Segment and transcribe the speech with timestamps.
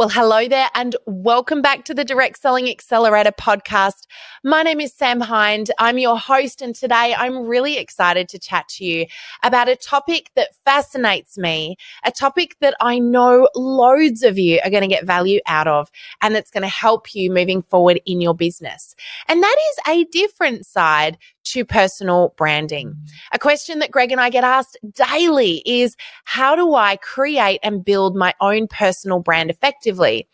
[0.00, 4.06] Well, hello there, and welcome back to the Direct Selling Accelerator podcast.
[4.42, 5.70] My name is Sam Hind.
[5.78, 9.04] I'm your host, and today I'm really excited to chat to you
[9.42, 14.70] about a topic that fascinates me, a topic that I know loads of you are
[14.70, 15.90] going to get value out of,
[16.22, 18.94] and that's going to help you moving forward in your business.
[19.28, 21.18] And that is a different side
[21.50, 22.96] to personal branding.
[23.32, 27.84] A question that Greg and I get asked daily is how do I create and
[27.84, 30.28] build my own personal brand effectively?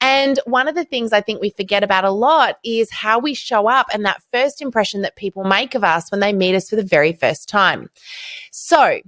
[0.00, 3.34] And one of the things I think we forget about a lot is how we
[3.34, 6.68] show up and that first impression that people make of us when they meet us
[6.68, 7.88] for the very first time.
[8.50, 9.00] So,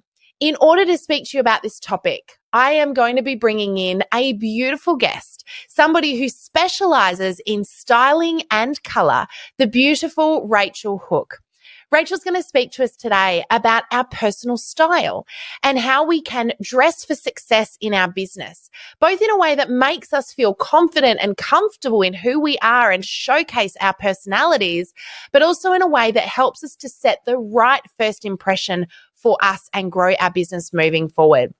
[0.42, 3.78] in order to speak to you about this topic, I am going to be bringing
[3.78, 9.28] in a beautiful guest, somebody who specializes in styling and color,
[9.58, 11.38] the beautiful Rachel Hook.
[11.92, 15.26] Rachel's going to speak to us today about our personal style
[15.62, 19.70] and how we can dress for success in our business, both in a way that
[19.70, 24.92] makes us feel confident and comfortable in who we are and showcase our personalities,
[25.32, 28.88] but also in a way that helps us to set the right first impression
[29.22, 31.52] for us and grow our business moving forward.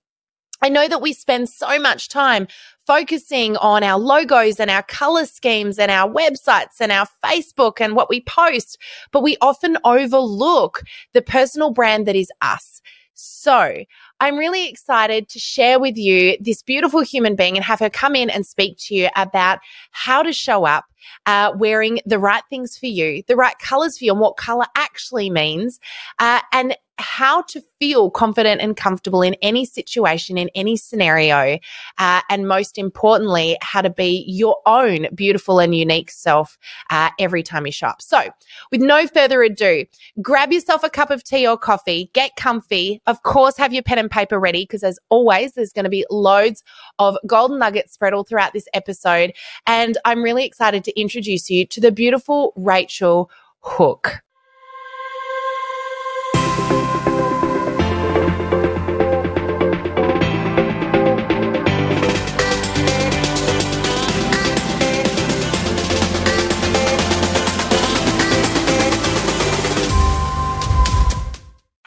[0.65, 2.47] I know that we spend so much time
[2.87, 7.97] focusing on our logos and our color schemes and our websites and our Facebook and
[7.97, 8.79] what we post,
[9.11, 10.83] but we often overlook
[11.15, 12.81] the personal brand that is us.
[13.15, 13.85] So
[14.21, 18.17] I'm really excited to share with you this beautiful human being and have her come
[18.17, 19.59] in and speak to you about
[19.91, 20.85] how to show up
[21.27, 24.67] uh, wearing the right things for you, the right colors for you, and what color
[24.77, 25.81] actually means,
[26.19, 31.59] uh, and how to feel confident and comfortable in any situation, in any scenario,
[31.99, 36.59] uh, and most importantly, how to be your own beautiful and unique self
[36.91, 38.01] uh, every time you shop.
[38.01, 38.31] So,
[38.71, 39.85] with no further ado,
[40.21, 43.01] grab yourself a cup of tea or coffee, get comfy.
[43.13, 46.07] Of course, have your pen and paper ready because, as always, there's going to be
[46.09, 46.65] loads
[46.99, 49.35] of golden nuggets spread all throughout this episode.
[49.67, 54.23] And I'm really excited to introduce you to the beautiful Rachel Hook.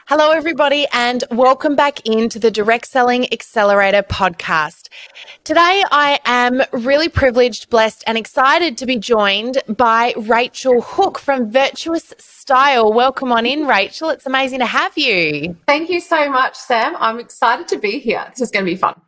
[0.08, 4.90] Hello, everybody, and welcome back into the Direct Selling Accelerator podcast.
[5.44, 11.50] Today, I am really privileged, blessed, and excited to be joined by Rachel Hook from
[11.50, 12.94] Virtuous Style.
[12.94, 14.12] Welcome on in, Rachel.
[14.12, 15.58] It's amazing to have you.
[15.66, 16.96] Thank you so much, Sam.
[17.00, 18.28] I'm excited to be here.
[18.30, 19.02] This is going to be fun.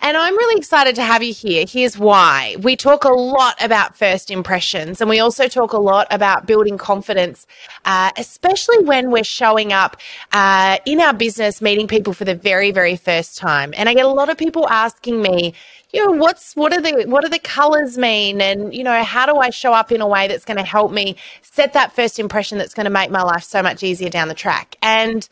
[0.00, 1.64] And I'm really excited to have you here.
[1.68, 2.56] Here's why.
[2.60, 6.78] We talk a lot about first impressions, and we also talk a lot about building
[6.78, 7.46] confidence,
[7.84, 9.96] uh, especially when we're showing up
[10.32, 13.74] uh, in our business, meeting people for the very, very first time.
[13.76, 15.54] And I get a lot of people asking me,
[15.92, 19.24] you know, what's what are the what do the colors mean, and you know, how
[19.26, 22.18] do I show up in a way that's going to help me set that first
[22.18, 24.76] impression that's going to make my life so much easier down the track?
[24.82, 25.28] And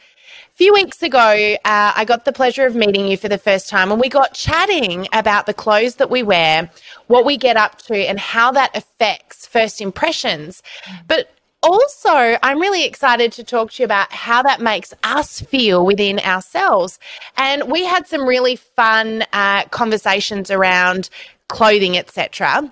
[0.54, 3.91] few weeks ago, uh, I got the pleasure of meeting you for the first time,
[3.91, 6.70] and we got chatting about the clothes that we wear,
[7.09, 10.62] what we get up to, and how that affects first impressions.
[11.09, 11.31] But
[11.62, 16.20] also, I'm really excited to talk to you about how that makes us feel within
[16.20, 16.98] ourselves.
[17.36, 21.09] And we had some really fun uh, conversations around
[21.48, 22.71] clothing, etc.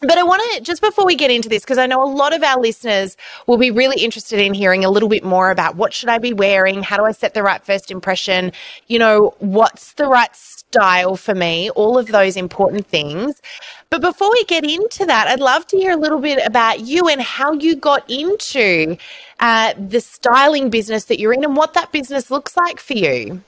[0.00, 2.34] But I want to, just before we get into this, because I know a lot
[2.34, 5.94] of our listeners will be really interested in hearing a little bit more about what
[5.94, 6.82] should I be wearing?
[6.82, 8.52] How do I set the right first impression?
[8.88, 11.70] You know, what's the right style for me?
[11.70, 13.40] All of those important things.
[13.88, 17.08] But before we get into that, I'd love to hear a little bit about you
[17.08, 18.98] and how you got into
[19.40, 23.42] uh, the styling business that you're in and what that business looks like for you.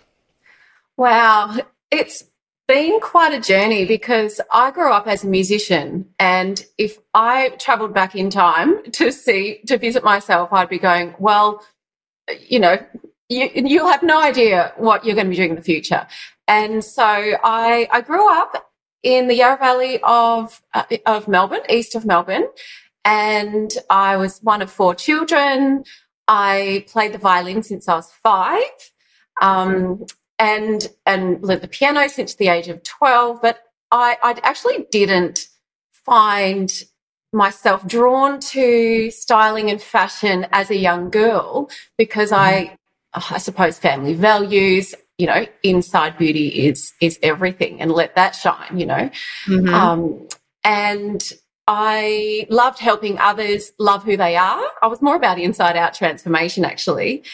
[0.97, 1.59] Wow.
[1.91, 2.25] It's
[2.69, 7.95] been quite a journey because I grew up as a musician, and if I traveled
[7.95, 11.65] back in time to see to visit myself, I'd be going, well,
[12.47, 12.77] you know,
[13.29, 16.07] you you'll have no idea what you're going to be doing in the future.
[16.47, 18.71] And so I I grew up
[19.03, 22.49] in the Yarra Valley of uh, of Melbourne, east of Melbourne,
[23.05, 25.85] and I was one of four children.
[26.29, 28.63] I played the violin since I was five.
[29.41, 30.05] Um,
[30.39, 35.49] and and learned the piano since the age of 12 but I, I actually didn't
[35.93, 36.73] find
[37.33, 42.77] myself drawn to styling and fashion as a young girl because I
[43.15, 48.79] I suppose family values you know inside beauty is is everything and let that shine
[48.79, 49.11] you know.
[49.47, 49.75] Mm-hmm.
[49.75, 50.29] um,
[50.65, 51.33] and
[51.67, 54.65] I loved helping others love who they are.
[54.83, 57.25] I was more about inside out transformation actually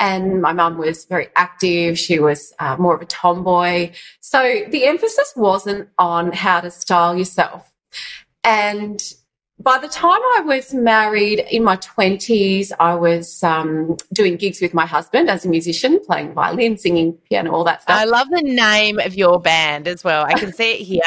[0.00, 1.98] and my mum was very active.
[1.98, 3.92] She was uh, more of a tomboy.
[4.20, 7.70] So the emphasis wasn't on how to style yourself.
[8.42, 9.00] And
[9.58, 14.72] by the time I was married in my 20s, I was um, doing gigs with
[14.72, 17.98] my husband as a musician, playing violin, singing piano, all that stuff.
[17.98, 20.24] I love the name of your band as well.
[20.24, 21.02] I can see it here.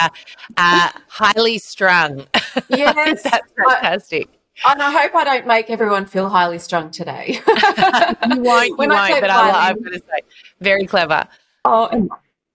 [0.56, 2.28] Uh, highly strung.
[2.70, 3.24] Yes.
[3.24, 4.30] That's fantastic.
[4.32, 7.40] I, and I hope I don't make everyone feel highly strung today.
[7.48, 10.22] you won't, you won't, but I, I'm going to say
[10.60, 11.28] very clever.
[11.66, 12.10] Oh, and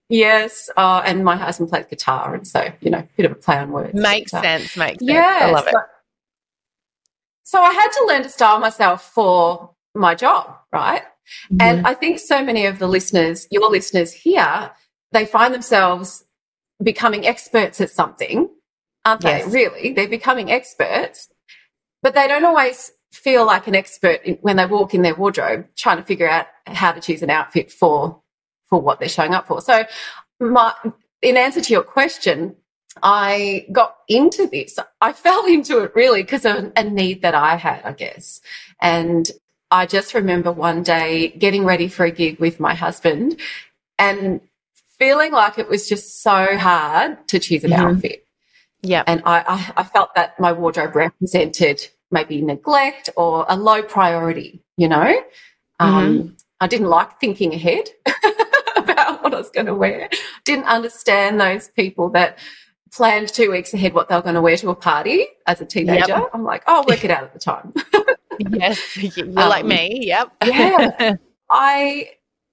[0.08, 3.34] Yes, uh, and my husband plays guitar, and so you know, a bit of a
[3.34, 3.94] play on words.
[3.94, 4.76] Makes uh, sense.
[4.76, 5.18] Makes sense.
[5.18, 5.74] I love it.
[7.42, 11.02] So I had to learn to style myself for my job, right?
[11.50, 11.60] Mm-hmm.
[11.60, 14.70] And I think so many of the listeners, your listeners here,
[15.12, 16.24] they find themselves
[16.82, 18.48] becoming experts at something,
[19.04, 19.44] aren't yes.
[19.44, 19.50] they?
[19.50, 21.28] Really, they're becoming experts,
[22.02, 25.96] but they don't always feel like an expert when they walk in their wardrobe trying
[25.96, 28.20] to figure out how to choose an outfit for
[28.68, 29.60] for what they're showing up for.
[29.60, 29.84] So,
[30.40, 30.74] my,
[31.22, 32.54] in answer to your question,
[33.02, 34.78] I got into this.
[35.00, 38.40] I fell into it really because of a need that I had, I guess.
[38.80, 39.30] And
[39.70, 43.38] I just remember one day getting ready for a gig with my husband
[43.98, 44.40] and
[44.98, 47.86] feeling like it was just so hard to choose an mm-hmm.
[47.86, 48.24] outfit.
[48.82, 49.04] Yeah.
[49.06, 54.62] And I, I, I felt that my wardrobe represented maybe neglect or a low priority,
[54.76, 55.22] you know?
[55.80, 55.84] Mm-hmm.
[55.84, 57.90] Um, I didn't like thinking ahead.
[58.88, 60.08] about what I was going to wear.
[60.44, 62.38] Didn't understand those people that
[62.92, 65.66] planned two weeks ahead what they were going to wear to a party as a
[65.66, 66.08] teenager.
[66.08, 66.30] Yep.
[66.32, 67.74] I'm like, oh, I'll work it out at the time.
[68.38, 70.06] yes, you're um, like me.
[70.06, 70.32] Yep.
[70.44, 71.16] yeah.
[71.50, 72.10] I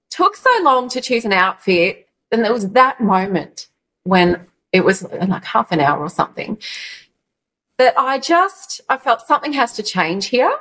[0.10, 3.68] took so long to choose an outfit, and there was that moment
[4.04, 4.46] when
[4.76, 6.58] it was like half an hour or something
[7.78, 10.54] that I just I felt something has to change here.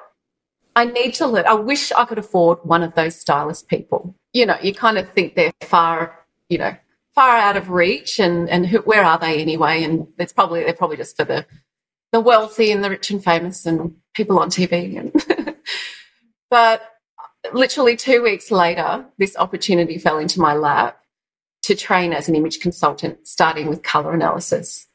[0.77, 1.47] I need to learn.
[1.47, 4.15] I wish I could afford one of those stylist people.
[4.33, 6.77] You know, you kind of think they're far, you know,
[7.15, 9.83] far out of reach, and and who, where are they anyway?
[9.83, 11.45] And it's probably they're probably just for the
[12.13, 14.97] the wealthy and the rich and famous and people on TV.
[14.97, 15.57] And
[16.51, 16.83] but
[17.53, 21.04] literally two weeks later, this opportunity fell into my lap
[21.65, 24.87] to train as an image consultant, starting with color analysis.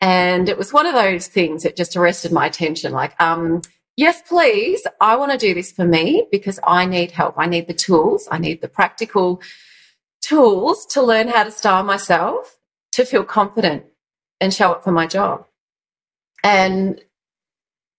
[0.00, 2.92] And it was one of those things that just arrested my attention.
[2.92, 3.62] Like, um,
[3.96, 4.84] Yes, please.
[5.00, 7.34] I want to do this for me because I need help.
[7.38, 8.26] I need the tools.
[8.30, 9.40] I need the practical
[10.20, 12.58] tools to learn how to style myself,
[12.92, 13.84] to feel confident
[14.40, 15.46] and show up for my job.
[16.42, 17.00] And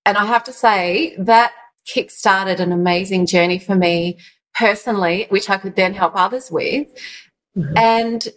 [0.05, 1.51] and I have to say that
[1.85, 4.19] kick-started an amazing journey for me
[4.53, 6.87] personally, which I could then help others with.
[7.57, 7.77] Mm-hmm.
[7.77, 8.27] And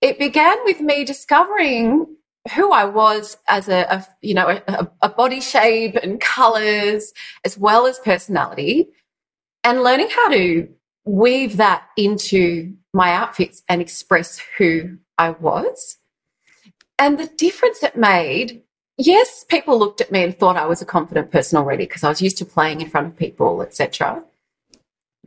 [0.00, 2.06] it began with me discovering
[2.54, 7.12] who I was as a, a you know a, a, body shape and colors
[7.44, 8.88] as well as personality,
[9.64, 10.68] and learning how to
[11.04, 15.98] weave that into my outfits and express who I was.
[16.98, 18.62] And the difference it made,
[18.96, 22.08] yes, people looked at me and thought I was a confident person already because I
[22.08, 24.24] was used to playing in front of people, etc.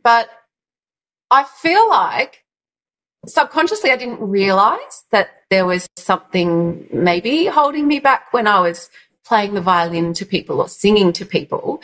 [0.01, 0.29] But
[1.31, 2.43] I feel like
[3.25, 8.89] subconsciously I didn't realize that there was something maybe holding me back when I was
[9.25, 11.81] playing the violin to people or singing to people.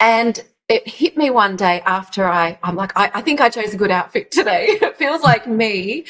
[0.00, 3.74] And it hit me one day after I, I'm like, I, I think I chose
[3.74, 4.66] a good outfit today.
[4.82, 6.06] it feels like me.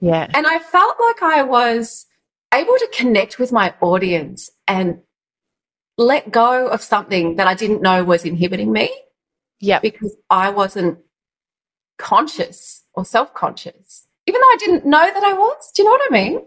[0.00, 0.26] Yeah.
[0.34, 2.06] And I felt like I was
[2.54, 5.00] able to connect with my audience and
[5.98, 8.90] let go of something that I didn't know was inhibiting me.
[9.60, 9.80] Yeah.
[9.80, 10.98] Because I wasn't
[11.98, 15.70] conscious or self conscious even though I didn't know that I was.
[15.72, 16.40] Do you know what I mean?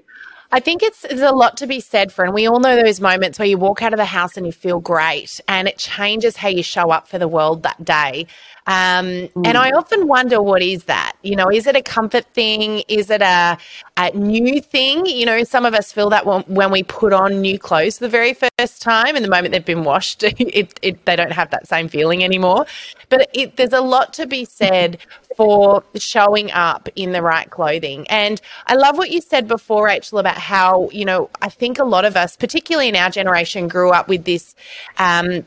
[0.52, 3.00] I think it's there's a lot to be said for, and we all know those
[3.00, 6.36] moments where you walk out of the house and you feel great, and it changes
[6.36, 8.26] how you show up for the world that day.
[8.70, 9.48] Um, mm.
[9.48, 11.14] And I often wonder, what is that?
[11.24, 12.84] You know, is it a comfort thing?
[12.88, 13.58] Is it a,
[13.98, 15.08] a new thing?
[15.08, 18.06] You know, some of us feel that when, when, we put on new clothes for
[18.06, 21.50] the very first time, and the moment they've been washed, it, it, they don't have
[21.52, 22.66] that same feeling anymore.
[23.10, 25.00] But it, there's a lot to be said
[25.36, 28.06] for showing up in the right clothing.
[28.10, 31.84] And I love what you said before, Rachel, about how, you know, I think a
[31.84, 34.56] lot of us, particularly in our generation, grew up with this.
[34.98, 35.46] Um,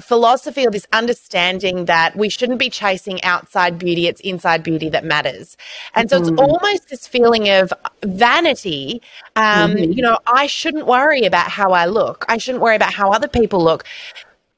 [0.00, 5.04] philosophy or this understanding that we shouldn't be chasing outside beauty, it's inside beauty that
[5.04, 5.56] matters.
[5.94, 6.32] And so mm-hmm.
[6.32, 7.72] it's almost this feeling of
[8.02, 9.00] vanity.
[9.36, 9.92] Um, mm-hmm.
[9.92, 13.28] You know, I shouldn't worry about how I look, I shouldn't worry about how other
[13.28, 13.84] people look.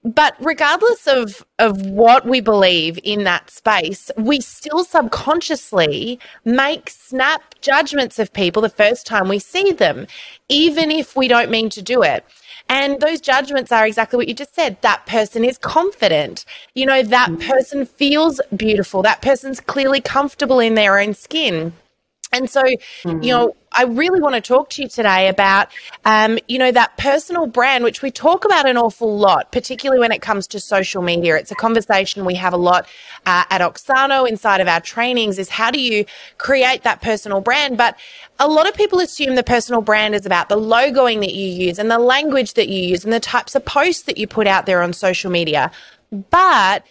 [0.07, 7.57] But regardless of, of what we believe in that space, we still subconsciously make snap
[7.61, 10.07] judgments of people the first time we see them,
[10.49, 12.25] even if we don't mean to do it.
[12.69, 14.81] And those judgments are exactly what you just said.
[14.83, 16.45] That person is confident.
[16.75, 17.45] You know, that mm.
[17.45, 19.03] person feels beautiful.
[19.03, 21.73] That person's clearly comfortable in their own skin.
[22.33, 23.23] And so, mm-hmm.
[23.23, 25.69] you know, I really want to talk to you today about,
[26.05, 30.13] um, you know, that personal brand, which we talk about an awful lot, particularly when
[30.13, 31.37] it comes to social media.
[31.37, 32.87] It's a conversation we have a lot
[33.27, 36.05] uh, at Oxano inside of our trainings is how do you
[36.39, 37.77] create that personal brand?
[37.77, 37.97] But
[38.41, 41.79] a lot of people assume the personal brand is about the logoing that you use
[41.79, 44.67] and the language that you use and the types of posts that you put out
[44.67, 45.71] there on social media.
[46.11, 46.85] But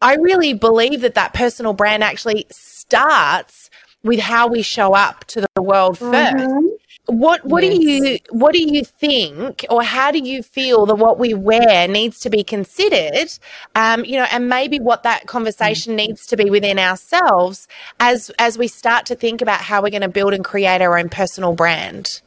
[0.00, 3.59] I really believe that that personal brand actually starts
[4.02, 6.66] with how we show up to the world 1st mm-hmm.
[7.06, 7.76] What what yes.
[7.76, 11.88] do you what do you think, or how do you feel that what we wear
[11.88, 13.36] needs to be considered?
[13.74, 16.08] Um, you know, and maybe what that conversation mm-hmm.
[16.08, 17.66] needs to be within ourselves
[17.98, 20.96] as as we start to think about how we're going to build and create our
[20.96, 22.22] own personal brand.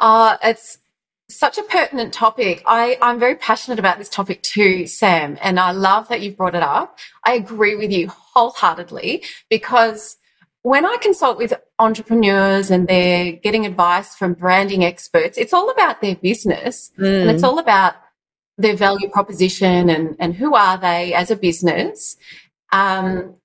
[0.00, 0.78] Uh, it's
[1.30, 2.62] such a pertinent topic.
[2.66, 6.54] I, I'm very passionate about this topic too, Sam, and I love that you've brought
[6.54, 6.98] it up.
[7.24, 10.16] I agree with you wholeheartedly because
[10.62, 16.00] when I consult with entrepreneurs and they're getting advice from branding experts, it's all about
[16.00, 17.22] their business mm.
[17.22, 17.94] and it's all about
[18.56, 22.16] their value proposition and, and who are they as a business.
[22.72, 23.36] Um,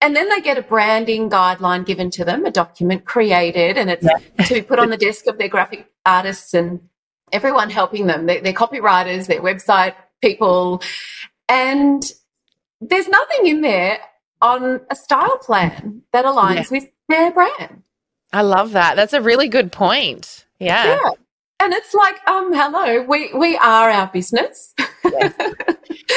[0.00, 4.04] and then they get a branding guideline given to them, a document created, and it's
[4.04, 4.44] yeah.
[4.44, 6.80] to be put on the desk of their graphic artists and
[7.32, 10.82] everyone helping them, their, their copywriters, their website people.
[11.48, 12.02] And
[12.80, 13.98] there's nothing in there
[14.42, 16.78] on a style plan that aligns yeah.
[16.78, 17.82] with their brand.
[18.32, 18.96] I love that.
[18.96, 20.46] That's a really good point.
[20.58, 20.86] Yeah.
[20.86, 21.10] yeah.
[21.60, 24.74] And it's like, um, hello, we we are our business.
[25.04, 25.32] yes.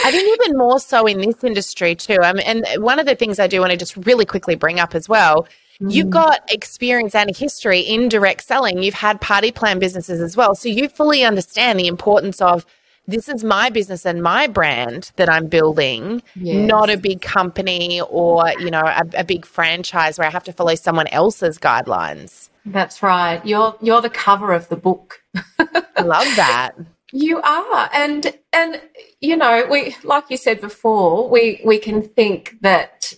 [0.03, 2.19] I think even more so in this industry too.
[2.21, 4.79] I mean, and one of the things I do want to just really quickly bring
[4.79, 5.47] up as well.
[5.81, 5.93] Mm.
[5.93, 8.81] You've got experience and history in direct selling.
[8.81, 10.55] You've had party plan businesses as well.
[10.55, 12.65] So you fully understand the importance of
[13.07, 16.67] this is my business and my brand that I'm building, yes.
[16.67, 20.53] not a big company or, you know, a, a, big franchise where I have to
[20.53, 22.49] follow someone else's guidelines.
[22.65, 23.45] That's right.
[23.45, 25.21] You're you're the cover of the book.
[25.59, 26.71] I love that.
[27.11, 27.89] You are.
[27.93, 28.81] And and
[29.21, 33.13] you know, we like you said before, we we can think that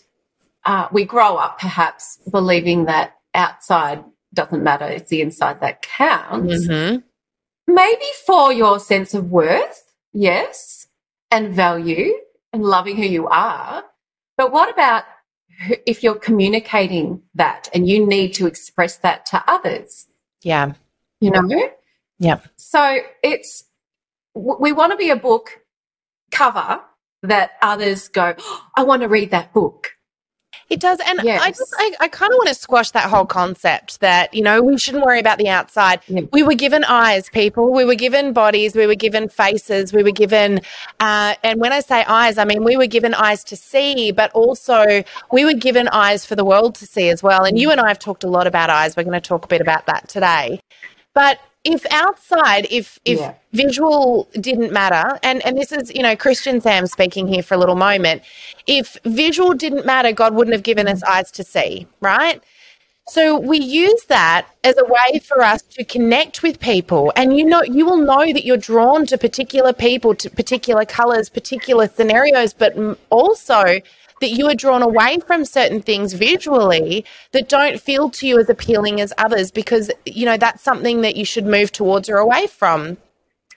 [0.66, 4.04] uh, we grow up perhaps believing that outside
[4.36, 6.68] doesn't matter, it's the inside that counts.
[6.68, 7.07] Mm-hmm
[7.68, 9.84] maybe for your sense of worth,
[10.14, 10.88] yes,
[11.32, 12.14] and value
[12.54, 13.84] and loving who you are.
[14.38, 15.04] But what about
[15.86, 20.06] if you're communicating that and you need to express that to others?
[20.44, 20.74] Yeah.
[21.20, 21.72] You know?
[22.20, 22.40] Yeah.
[22.56, 23.64] So it's,
[24.34, 25.60] we want to be a book
[26.32, 26.82] cover
[27.24, 29.97] that others go, oh, I want to read that book.
[30.70, 31.00] It does.
[31.06, 31.42] And yes.
[31.42, 34.62] I just, I, I kind of want to squash that whole concept that, you know,
[34.62, 36.02] we shouldn't worry about the outside.
[36.08, 36.22] Yeah.
[36.34, 37.72] We were given eyes, people.
[37.72, 38.76] We were given bodies.
[38.76, 39.94] We were given faces.
[39.94, 40.60] We were given,
[41.00, 44.30] uh, and when I say eyes, I mean, we were given eyes to see, but
[44.34, 47.46] also we were given eyes for the world to see as well.
[47.46, 48.98] And you and I have talked a lot about eyes.
[48.98, 50.60] We're going to talk a bit about that today.
[51.14, 51.40] But
[51.74, 53.34] if outside, if if yeah.
[53.54, 57.58] visual didn't matter, and and this is you know Christian Sam speaking here for a
[57.58, 58.24] little moment,
[58.66, 62.42] if visual didn't matter, God wouldn't have given us eyes to see, right?
[63.10, 67.46] So we use that as a way for us to connect with people, and you
[67.46, 72.54] know you will know that you're drawn to particular people, to particular colors, particular scenarios,
[72.54, 72.76] but
[73.10, 73.82] also
[74.22, 78.50] that you are drawn away from certain things visually that don't feel to you as
[78.50, 82.48] appealing as others because you know that's something that you should move towards or away
[82.48, 82.98] from.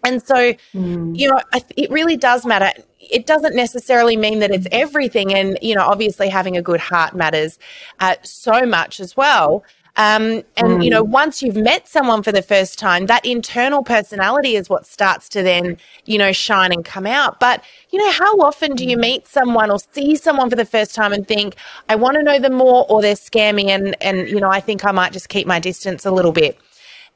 [0.05, 1.19] And so mm.
[1.19, 1.41] you know
[1.77, 2.71] it really does matter.
[2.99, 7.15] It doesn't necessarily mean that it's everything and you know obviously having a good heart
[7.15, 7.59] matters
[8.01, 9.65] uh, so much as well
[9.97, 10.85] um, and mm.
[10.85, 11.09] you know, mm.
[11.09, 15.43] once you've met someone for the first time, that internal personality is what starts to
[15.43, 17.41] then, you know, shine and come out.
[17.41, 19.01] But you know, how often do you mm.
[19.01, 21.57] meet someone or see someone for the first time and think,
[21.89, 24.85] I want to know them more, or they're scammy, and and you know, I think
[24.85, 26.59] I might just keep my distance a little bit.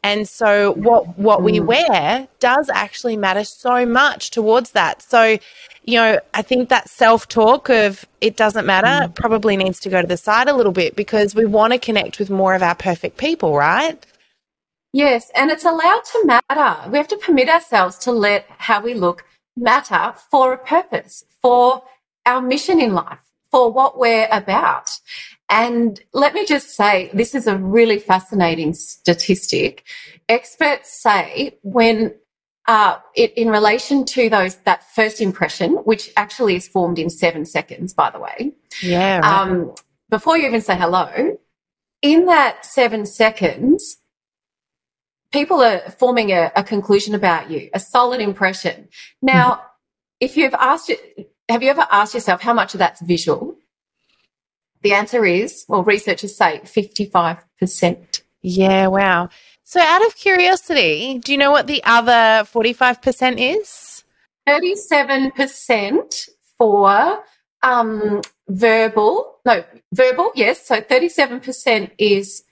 [0.04, 1.66] And so what what we mm.
[1.66, 5.00] wear does actually matter so much towards that.
[5.02, 5.38] So
[5.86, 9.14] you know, I think that self talk of it doesn't matter mm.
[9.14, 12.18] probably needs to go to the side a little bit because we want to connect
[12.18, 14.04] with more of our perfect people, right?
[14.92, 16.90] Yes, and it's allowed to matter.
[16.90, 19.24] We have to permit ourselves to let how we look
[19.56, 21.82] matter for a purpose, for
[22.26, 23.18] our mission in life,
[23.50, 24.90] for what we're about.
[25.50, 29.84] And let me just say, this is a really fascinating statistic.
[30.28, 32.14] Experts say when
[32.66, 37.44] uh, it, in relation to those that first impression, which actually is formed in seven
[37.44, 38.52] seconds, by the way.
[38.82, 39.18] Yeah.
[39.18, 39.40] Right.
[39.42, 39.74] Um,
[40.08, 41.38] before you even say hello,
[42.00, 43.98] in that seven seconds,
[45.30, 48.88] people are forming a, a conclusion about you, a solid impression.
[49.20, 49.66] Now, mm-hmm.
[50.20, 50.90] if you've asked
[51.48, 53.53] have you ever asked yourself how much of that's visual?
[54.84, 58.20] The answer is, well, researchers say 55%.
[58.42, 59.30] Yeah, wow.
[59.64, 64.04] So, out of curiosity, do you know what the other 45% is?
[64.46, 67.24] 37% for
[67.62, 69.38] um, verbal.
[69.46, 70.66] No, verbal, yes.
[70.66, 72.44] So 37% is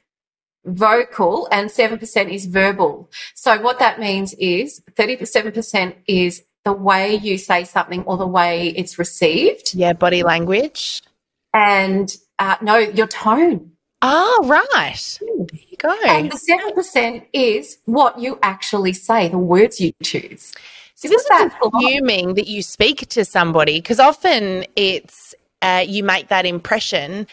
[0.64, 3.10] vocal and 7% is verbal.
[3.34, 8.68] So what that means is 37% is the way you say something or the way
[8.68, 9.74] it's received.
[9.74, 11.02] Yeah, body language.
[11.54, 13.72] And uh, no, your tone.
[14.00, 15.18] Oh, right.
[15.20, 15.96] There you go.
[16.08, 20.52] And the 7% is what you actually say, the words you choose.
[20.96, 26.28] So this is assuming that you speak to somebody because often it's uh, you make
[26.28, 27.26] that impression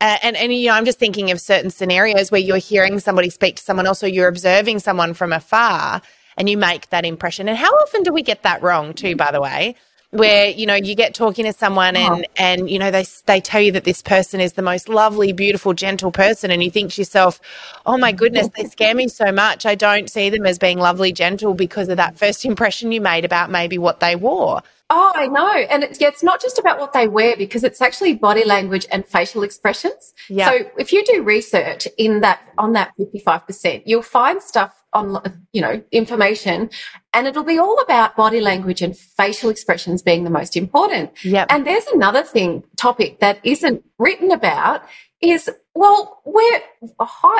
[0.00, 3.28] uh, and and you know, I'm just thinking of certain scenarios where you're hearing somebody
[3.28, 6.00] speak to someone else, or you're observing someone from afar,
[6.38, 7.48] and you make that impression.
[7.48, 9.14] And how often do we get that wrong too?
[9.14, 9.76] By the way,
[10.10, 12.32] where you know you get talking to someone and oh.
[12.36, 15.72] and you know they they tell you that this person is the most lovely, beautiful,
[15.72, 17.40] gentle person, and you think to yourself,
[17.86, 19.66] "Oh my goodness, they scare me so much.
[19.66, 23.24] I don't see them as being lovely, gentle because of that first impression you made
[23.24, 24.62] about maybe what they wore."
[24.92, 25.52] Oh, I know.
[25.52, 28.86] And it's, yeah, it's not just about what they wear because it's actually body language
[28.90, 30.12] and facial expressions.
[30.28, 30.50] Yeah.
[30.50, 35.60] So if you do research in that, on that 55%, you'll find stuff on, you
[35.60, 36.70] know, information
[37.14, 41.10] and it'll be all about body language and facial expressions being the most important.
[41.24, 41.46] Yeah.
[41.48, 44.82] And there's another thing, topic that isn't written about
[45.20, 46.62] is, well, we're,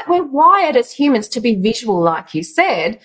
[0.09, 3.01] we're wired as humans to be visual, like you said.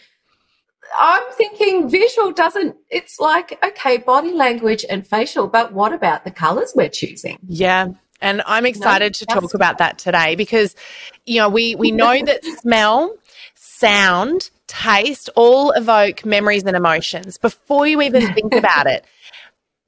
[1.00, 6.32] I'm thinking visual doesn't, it's like, okay, body language and facial, but what about the
[6.32, 7.40] colors we're choosing?
[7.48, 7.90] Yeah.
[8.22, 10.76] And I'm excited no, to talk about that today because,
[11.26, 13.16] you know, we, we know that smell,
[13.78, 19.06] sound, taste all evoke memories and emotions before you even think about it.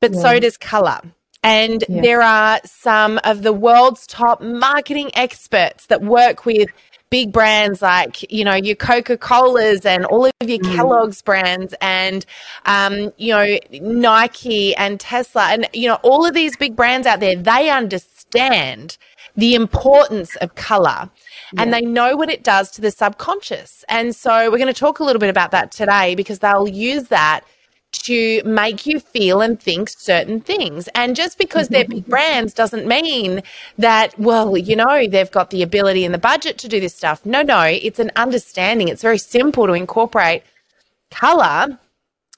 [0.01, 0.21] But yeah.
[0.21, 0.99] so does color.
[1.43, 2.01] And yeah.
[2.01, 6.69] there are some of the world's top marketing experts that work with
[7.09, 10.75] big brands like you know your Coca Colas and all of your mm.
[10.75, 12.25] Kellogg's brands and
[12.65, 17.19] um, you know Nike and Tesla and you know all of these big brands out
[17.19, 17.35] there.
[17.35, 18.97] They understand
[19.37, 21.09] the importance of color
[21.53, 21.61] yeah.
[21.61, 23.85] and they know what it does to the subconscious.
[23.87, 27.05] And so we're going to talk a little bit about that today because they'll use
[27.05, 27.41] that
[27.93, 30.89] to make you feel and think certain things.
[30.89, 33.43] And just because they're big brands doesn't mean
[33.77, 37.25] that, well, you know, they've got the ability and the budget to do this stuff.
[37.25, 38.89] No, no, it's an understanding.
[38.89, 40.43] It's very simple to incorporate
[41.11, 41.79] color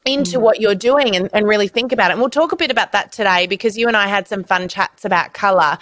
[0.05, 0.41] into mm.
[0.41, 2.13] what you're doing and, and really think about it.
[2.13, 4.67] And we'll talk a bit about that today because you and I had some fun
[4.67, 5.77] chats about color.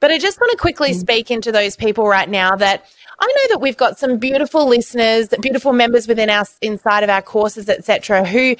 [0.00, 0.94] But I just want to quickly mm.
[0.94, 2.84] speak into those people right now that
[3.18, 7.22] I know that we've got some beautiful listeners, beautiful members within our inside of our
[7.22, 8.56] courses, etc., who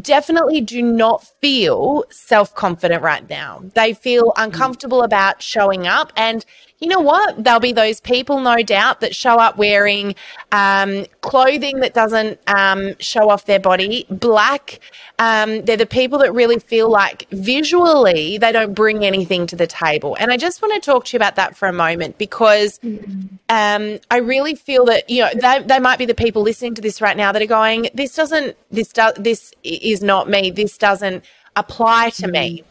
[0.00, 3.62] definitely do not feel self confident right now.
[3.74, 6.12] They feel uncomfortable about showing up.
[6.16, 6.44] And
[6.80, 7.44] you know what?
[7.44, 10.14] There'll be those people, no doubt, that show up wearing
[10.50, 14.80] um, clothing that doesn't um, show off their body, black.
[15.18, 19.66] Um, they're the people that really feel like visually they don't bring anything to the
[19.66, 20.16] table.
[20.18, 23.98] And I just want to talk to you about that for a moment because um,
[24.10, 27.02] I really feel that you know they, they might be the people listening to this
[27.02, 30.50] right now that are going, "This doesn't, this does, this is not me.
[30.50, 31.24] This doesn't
[31.56, 32.64] apply to me."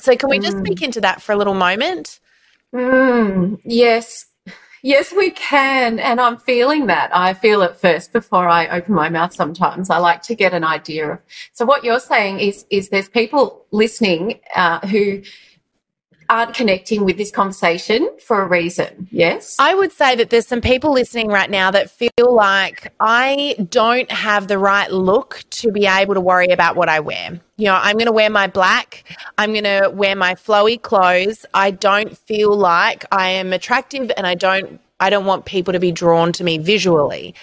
[0.00, 0.66] So, can we just mm.
[0.66, 2.18] speak into that for a little moment?
[2.74, 4.26] Mm, yes.
[4.84, 6.00] Yes, we can.
[6.00, 7.14] And I'm feeling that.
[7.14, 9.90] I feel it first before I open my mouth sometimes.
[9.90, 11.22] I like to get an idea of.
[11.52, 15.22] So, what you're saying is, is there's people listening uh, who
[16.28, 19.08] aren't connecting with this conversation for a reason.
[19.10, 19.56] Yes.
[19.58, 24.10] I would say that there's some people listening right now that feel like I don't
[24.10, 27.40] have the right look to be able to worry about what I wear.
[27.56, 29.04] You know, I'm going to wear my black,
[29.38, 31.46] I'm going to wear my flowy clothes.
[31.54, 35.80] I don't feel like I am attractive and I don't I don't want people to
[35.80, 37.34] be drawn to me visually.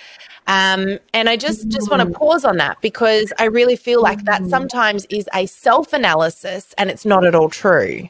[0.48, 4.24] Um, and I just just want to pause on that because I really feel like
[4.24, 4.50] that mm.
[4.50, 8.10] sometimes is a self analysis and it's not at all true.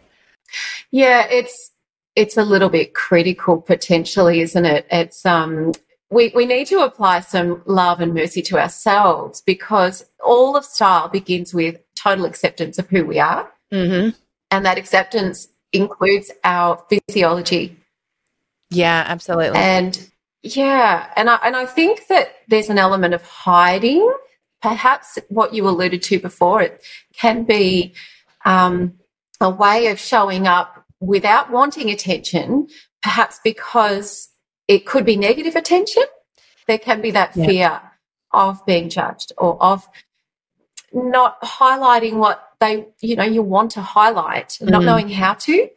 [0.91, 1.71] Yeah, it's
[2.15, 4.87] it's a little bit critical potentially, isn't it?
[4.91, 5.71] It's um
[6.11, 11.07] we, we need to apply some love and mercy to ourselves because all of style
[11.07, 13.51] begins with total acceptance of who we are.
[13.71, 14.17] Mm-hmm.
[14.51, 17.77] And that acceptance includes our physiology.
[18.71, 19.59] Yeah, absolutely.
[19.59, 20.09] And
[20.41, 24.11] yeah, and I, and I think that there's an element of hiding.
[24.61, 26.83] Perhaps what you alluded to before, it
[27.13, 27.93] can be
[28.45, 28.98] um,
[29.41, 32.67] a way of showing up without wanting attention,
[33.01, 34.29] perhaps because
[34.67, 36.03] it could be negative attention.
[36.67, 37.79] there can be that fear yeah.
[38.31, 39.87] of being judged or of
[40.93, 44.69] not highlighting what they, you know, you want to highlight, mm.
[44.69, 45.67] not knowing how to.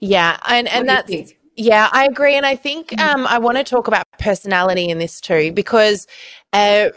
[0.00, 3.00] Yeah, and and that's yeah, I agree, and I think mm.
[3.00, 6.06] um, I want to talk about personality in this too because.
[6.52, 6.90] Uh,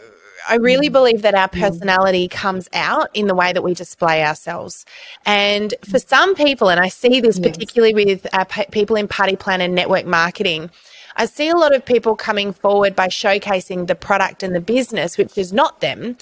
[0.48, 0.92] I really mm.
[0.92, 1.60] believe that our mm.
[1.60, 4.84] personality comes out in the way that we display ourselves.
[5.26, 7.48] And for some people, and I see this yes.
[7.48, 10.70] particularly with uh, p- people in party plan and network marketing,
[11.16, 15.18] I see a lot of people coming forward by showcasing the product and the business,
[15.18, 16.16] which is not them.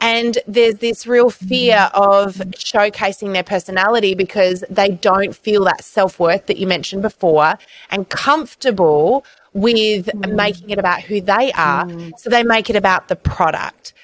[0.00, 6.18] And there's this real fear of showcasing their personality because they don't feel that self
[6.18, 7.54] worth that you mentioned before
[7.90, 10.34] and comfortable with mm.
[10.34, 11.86] making it about who they are.
[11.86, 12.18] Mm.
[12.18, 13.94] So they make it about the product.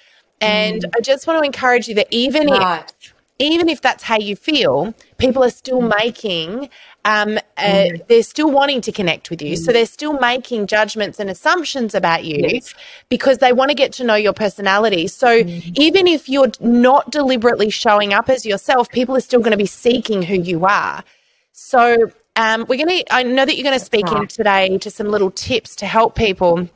[0.41, 0.91] And mm.
[0.97, 2.85] I just want to encourage you that even right.
[3.01, 5.95] if even if that's how you feel, people are still mm.
[5.99, 6.71] making
[7.05, 8.07] um, uh, mm.
[8.09, 9.55] they're still wanting to connect with you.
[9.55, 9.59] Mm.
[9.59, 12.75] So they're still making judgments and assumptions about you yes.
[13.09, 15.07] because they want to get to know your personality.
[15.07, 15.79] So mm.
[15.79, 19.67] even if you're not deliberately showing up as yourself, people are still going to be
[19.67, 21.03] seeking who you are.
[21.53, 24.91] So um, we're going to, I know that you're going to speak in today to
[24.91, 26.69] some little tips to help people.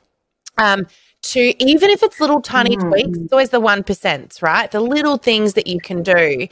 [0.58, 0.86] Um,
[1.22, 2.88] to even if it's little tiny mm.
[2.88, 4.70] tweaks, it's always the one percent, right?
[4.70, 6.48] The little things that you can do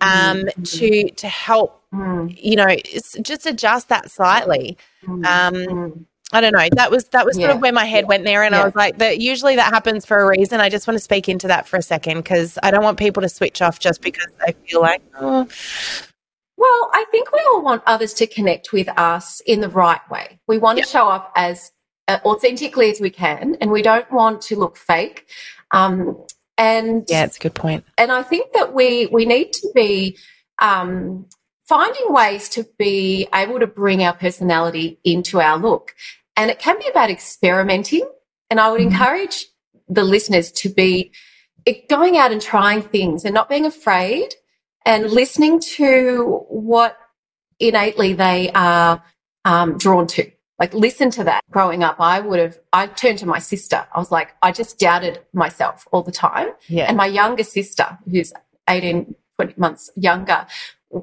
[0.00, 0.78] um, mm.
[0.78, 2.34] to to help mm.
[2.42, 2.74] you know
[3.22, 5.24] just adjust that slightly mm.
[5.26, 6.04] um, mm.
[6.32, 6.66] I don't know.
[6.72, 7.46] That was that was yeah.
[7.46, 8.62] sort of where my head went there, and yeah.
[8.62, 11.28] I was like, "That usually that happens for a reason." I just want to speak
[11.28, 14.26] into that for a second because I don't want people to switch off just because
[14.44, 15.46] they feel like, oh.
[16.56, 20.38] Well, I think we all want others to connect with us in the right way.
[20.46, 21.72] We want to show up as
[22.06, 25.26] uh, authentically as we can, and we don't want to look fake.
[25.72, 26.24] Um,
[26.56, 27.84] and yeah, it's a good point.
[27.98, 30.16] And I think that we we need to be
[30.60, 31.26] um,
[31.66, 35.94] finding ways to be able to bring our personality into our look,
[36.36, 38.08] and it can be about experimenting.
[38.48, 38.92] And I would mm-hmm.
[38.92, 39.46] encourage
[39.88, 41.12] the listeners to be
[41.88, 44.34] going out and trying things and not being afraid
[44.84, 46.96] and listening to what
[47.58, 49.02] innately they are
[49.44, 53.26] um, drawn to like listen to that growing up i would have i turned to
[53.26, 53.86] my sister.
[53.94, 56.48] I was like i just doubted myself all the time.
[56.68, 56.86] Yeah.
[56.86, 58.32] and my younger sister who's
[58.68, 60.46] 18 20 months younger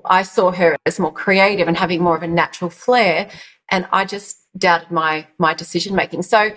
[0.06, 3.30] i saw her as more creative and having more of a natural flair.
[3.70, 6.24] And i just doubted my my decision making.
[6.24, 6.52] So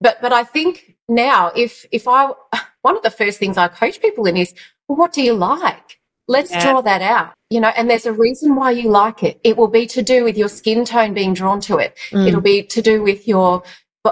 [0.00, 2.30] but but i think now if if i
[2.82, 4.54] one of the first things i coach people in is
[4.86, 6.62] well, what do you like Let's yeah.
[6.62, 9.40] draw that out, you know, and there's a reason why you like it.
[9.44, 11.96] It will be to do with your skin tone being drawn to it.
[12.10, 12.28] Mm.
[12.28, 13.62] It'll be to do with your,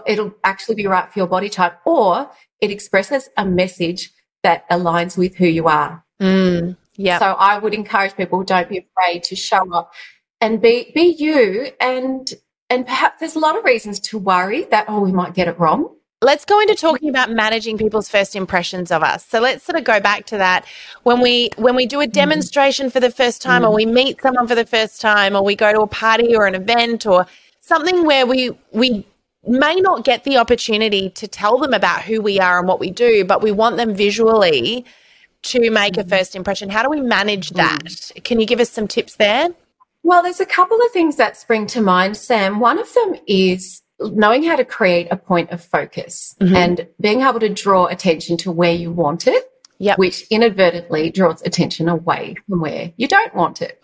[0.07, 4.11] it'll actually be right for your body type, or it expresses a message
[4.42, 6.02] that aligns with who you are.
[6.20, 6.76] Mm.
[6.96, 7.18] Yeah.
[7.18, 9.92] So I would encourage people don't be afraid to show up
[10.40, 12.33] and be be you and
[12.68, 15.59] and perhaps there's a lot of reasons to worry that oh we might get it
[15.59, 19.26] wrong let's go into talking about managing people's first impressions of us.
[19.26, 20.64] So let's sort of go back to that.
[21.02, 22.12] When we when we do a mm-hmm.
[22.12, 23.76] demonstration for the first time or mm-hmm.
[23.76, 26.55] we meet someone for the first time or we go to a party or an
[26.55, 27.26] event or
[27.61, 29.07] something where we we
[29.46, 32.90] may not get the opportunity to tell them about who we are and what we
[32.90, 34.85] do but we want them visually
[35.42, 36.09] to make a mm-hmm.
[36.09, 36.70] first impression.
[36.70, 38.11] How do we manage that?
[38.24, 39.50] Can you give us some tips there?
[40.02, 42.59] Well there's a couple of things that spring to mind sam.
[42.59, 46.54] One of them is knowing how to create a point of focus mm-hmm.
[46.54, 49.98] and being able to draw attention to where you want it, yep.
[49.98, 53.82] which inadvertently draws attention away from where you don't want it.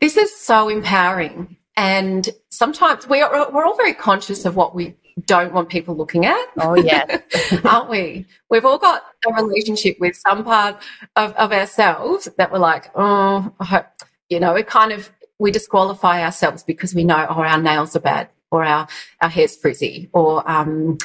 [0.00, 1.56] This is so empowering.
[1.76, 6.26] And sometimes we are, we're all very conscious of what we don't want people looking
[6.26, 6.46] at.
[6.58, 7.20] Oh, yeah.
[7.64, 8.26] Aren't we?
[8.50, 10.80] We've all got a relationship with some part
[11.16, 13.86] of, of ourselves that we're like, oh, I hope,
[14.28, 18.00] you know, it kind of, we disqualify ourselves because we know, oh, our nails are
[18.00, 18.88] bad or our
[19.20, 20.98] our hair's frizzy or um,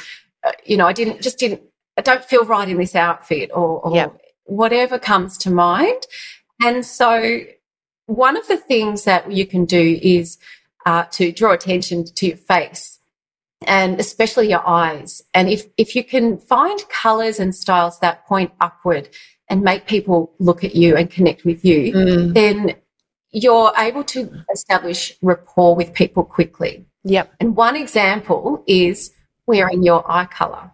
[0.44, 1.62] uh, you know I didn't just didn't
[1.96, 4.20] I don't feel right in this outfit or, or yep.
[4.44, 6.02] whatever comes to mind.
[6.62, 7.40] And so
[8.06, 10.38] one of the things that you can do is
[10.86, 12.98] uh, to draw attention to your face
[13.66, 15.22] and especially your eyes.
[15.32, 19.08] And if, if you can find colors and styles that point upward
[19.48, 22.34] and make people look at you and connect with you, mm.
[22.34, 22.74] then
[23.30, 26.84] you're able to establish rapport with people quickly.
[27.04, 27.34] Yep.
[27.40, 29.10] And one example is
[29.46, 30.70] wearing your eye color.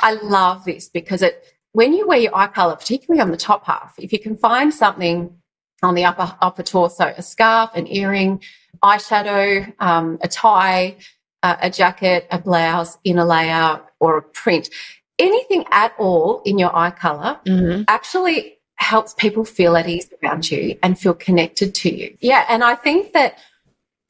[0.00, 3.66] I love this because it when you wear your eye color, particularly on the top
[3.66, 5.36] half, if you can find something
[5.82, 8.42] on the upper upper torso, a scarf, an earring,
[8.82, 10.96] eyeshadow, um, a tie,
[11.42, 14.70] uh, a jacket, a blouse, inner layer, or a print,
[15.18, 17.82] anything at all in your eye color mm-hmm.
[17.88, 22.16] actually helps people feel at ease around you and feel connected to you.
[22.20, 23.38] Yeah, and I think that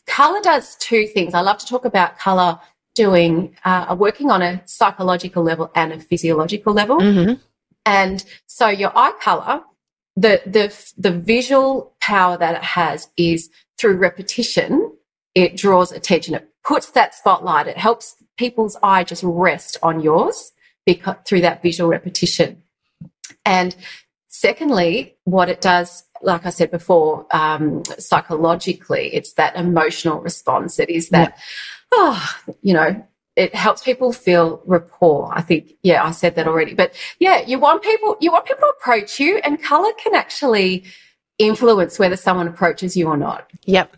[0.06, 1.34] color does two things.
[1.34, 2.58] I love to talk about color
[2.94, 6.98] doing uh, working on a psychological level and a physiological level.
[6.98, 7.34] Mm-hmm.
[7.86, 9.62] And so your eye color,
[10.16, 14.92] the the the visual power that it has is through repetition.
[15.34, 16.34] It draws attention.
[16.34, 17.66] It puts that spotlight.
[17.66, 20.52] It helps people's eye just rest on yours
[20.86, 22.62] because through that visual repetition.
[23.44, 23.74] And
[24.28, 30.78] secondly, what it does, like I said before, um, psychologically, it's that emotional response.
[30.78, 31.42] It is that, yeah.
[31.92, 33.06] oh, you know,
[33.36, 35.30] it helps people feel rapport.
[35.34, 36.74] I think, yeah, I said that already.
[36.74, 40.84] But yeah, you want people, you want people to approach you, and color can actually
[41.38, 43.50] influence whether someone approaches you or not.
[43.66, 43.96] Yep.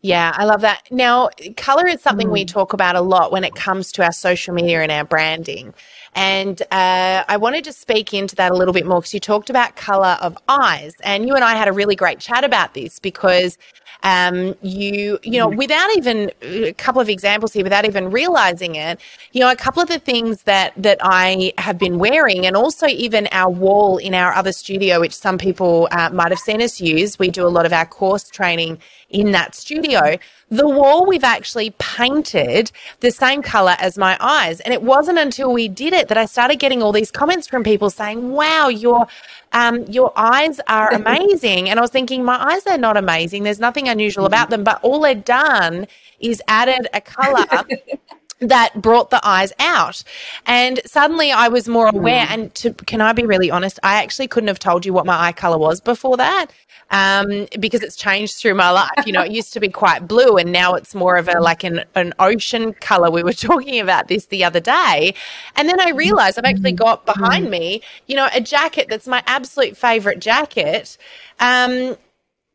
[0.00, 0.82] Yeah, I love that.
[0.92, 2.32] Now, color is something mm.
[2.32, 5.74] we talk about a lot when it comes to our social media and our branding.
[6.14, 9.50] And uh, I wanted to speak into that a little bit more because you talked
[9.50, 10.94] about color of eyes.
[11.02, 13.58] And you and I had a really great chat about this because
[14.02, 15.58] um, you you know mm-hmm.
[15.58, 19.00] without even a couple of examples here without even realizing it
[19.32, 22.86] you know a couple of the things that that i have been wearing and also
[22.86, 26.80] even our wall in our other studio which some people uh, might have seen us
[26.80, 28.78] use we do a lot of our course training
[29.10, 30.16] in that studio
[30.50, 35.52] the wall we've actually painted the same color as my eyes and it wasn't until
[35.52, 39.06] we did it that i started getting all these comments from people saying wow you're
[39.52, 41.68] um, your eyes are amazing.
[41.68, 43.44] and I was thinking, my eyes are not amazing.
[43.44, 44.34] There's nothing unusual mm-hmm.
[44.34, 45.86] about them, but all they've done
[46.20, 47.46] is added a color.
[48.40, 50.02] that brought the eyes out.
[50.46, 52.26] And suddenly I was more aware.
[52.26, 52.30] Mm.
[52.30, 53.78] And to, can I be really honest?
[53.82, 56.46] I actually couldn't have told you what my eye color was before that
[56.90, 58.90] um, because it's changed through my life.
[59.06, 61.64] You know, it used to be quite blue and now it's more of a like
[61.64, 63.10] an, an ocean color.
[63.10, 65.14] We were talking about this the other day.
[65.56, 69.22] And then I realized I've actually got behind me, you know, a jacket that's my
[69.26, 70.96] absolute favorite jacket.
[71.40, 71.96] Um,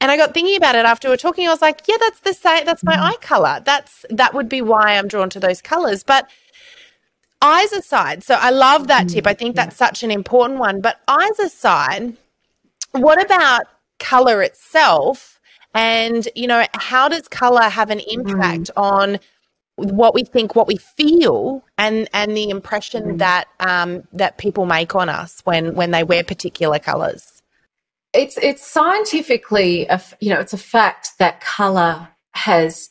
[0.04, 1.48] and I got thinking about it after we are talking.
[1.48, 2.66] I was like, yeah, that's the same.
[2.66, 3.62] That's my eye color.
[3.63, 6.04] That's that would be why I'm drawn to those colors.
[6.04, 6.30] But
[7.42, 9.26] eyes aside, so I love that tip.
[9.26, 10.82] I think that's such an important one.
[10.82, 12.18] But eyes aside,
[12.92, 13.63] what about
[14.00, 15.39] color itself
[15.74, 18.82] and you know how does color have an impact mm.
[18.82, 19.20] on
[19.76, 23.18] what we think what we feel and and the impression mm.
[23.20, 27.33] that um that people make on us when when they wear particular colors
[28.13, 32.89] it's it's scientifically a, you know it's a fact that color has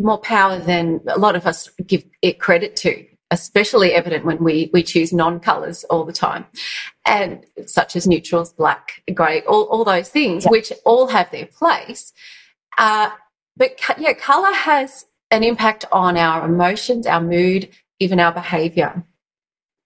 [0.00, 4.70] more power than a lot of us give it credit to especially evident when we,
[4.72, 6.44] we choose non-colors all the time.
[7.04, 12.12] And such as neutrals black grey all, all those things which all have their place
[12.78, 13.10] uh,
[13.56, 17.68] but yeah color has an impact on our emotions our mood
[18.00, 19.04] even our behavior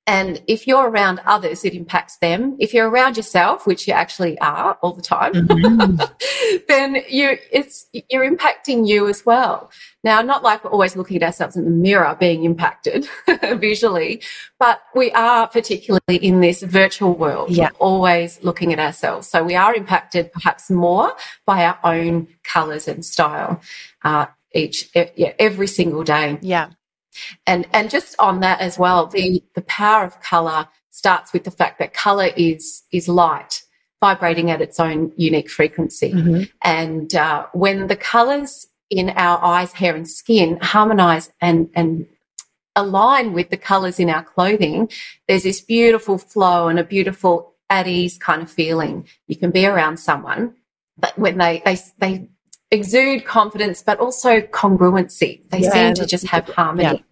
[0.09, 2.57] and if you're around others, it impacts them.
[2.59, 6.63] If you're around yourself, which you actually are all the time, mm-hmm.
[6.69, 9.71] then you it's you're impacting you as well.
[10.03, 13.07] Now, not like we're always looking at ourselves in the mirror being impacted
[13.57, 14.23] visually,
[14.59, 17.51] but we are particularly in this virtual world.
[17.51, 17.69] Yeah.
[17.79, 19.29] always looking at ourselves.
[19.29, 21.13] So we are impacted perhaps more
[21.45, 23.61] by our own colours and style.
[24.03, 26.39] Uh, each yeah, every single day.
[26.41, 26.71] Yeah.
[27.47, 31.51] And and just on that as well, the the power of color starts with the
[31.51, 33.63] fact that color is is light
[34.01, 36.13] vibrating at its own unique frequency.
[36.13, 36.43] Mm-hmm.
[36.63, 42.07] And uh, when the colors in our eyes, hair, and skin harmonize and and
[42.77, 44.91] align with the colors in our clothing,
[45.27, 49.07] there's this beautiful flow and a beautiful at ease kind of feeling.
[49.27, 50.55] You can be around someone,
[50.97, 52.29] but when they they they
[52.71, 55.49] exude confidence, but also congruency.
[55.51, 57.03] They yeah, seem to just have harmony yeah.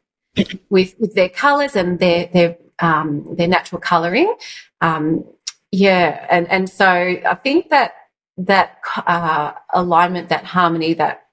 [0.69, 4.35] With with their colours and their their um, their natural colouring.
[4.81, 5.25] Um,
[5.73, 7.95] yeah, and and so I think that
[8.39, 11.27] that uh, alignment, that harmony, that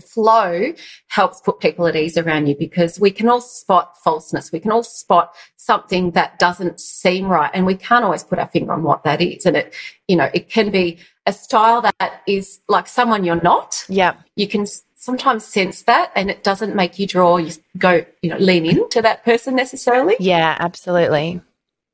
[0.00, 0.72] flow
[1.08, 4.50] helps put people at ease around you because we can all spot falseness.
[4.50, 7.50] We can all spot something that doesn't seem right.
[7.54, 9.46] And we can't always put our finger on what that is.
[9.46, 9.74] And it,
[10.08, 13.84] you know, it can be a style that is like someone you're not.
[13.88, 14.14] Yeah.
[14.36, 14.66] You can
[15.04, 19.02] sometimes sense that and it doesn't make you draw, you go, you know, lean into
[19.02, 20.16] that person necessarily.
[20.18, 21.42] Yeah, absolutely.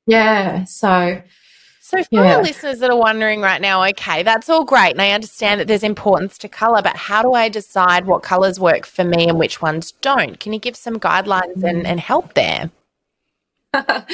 [0.07, 0.63] Yeah.
[0.65, 1.21] So,
[1.81, 2.37] so, for yeah.
[2.37, 4.93] our listeners that are wondering right now, okay, that's all great.
[4.93, 8.61] And I understand that there's importance to color, but how do I decide what colors
[8.61, 10.39] work for me and which ones don't?
[10.39, 12.71] Can you give some guidelines and, and help there?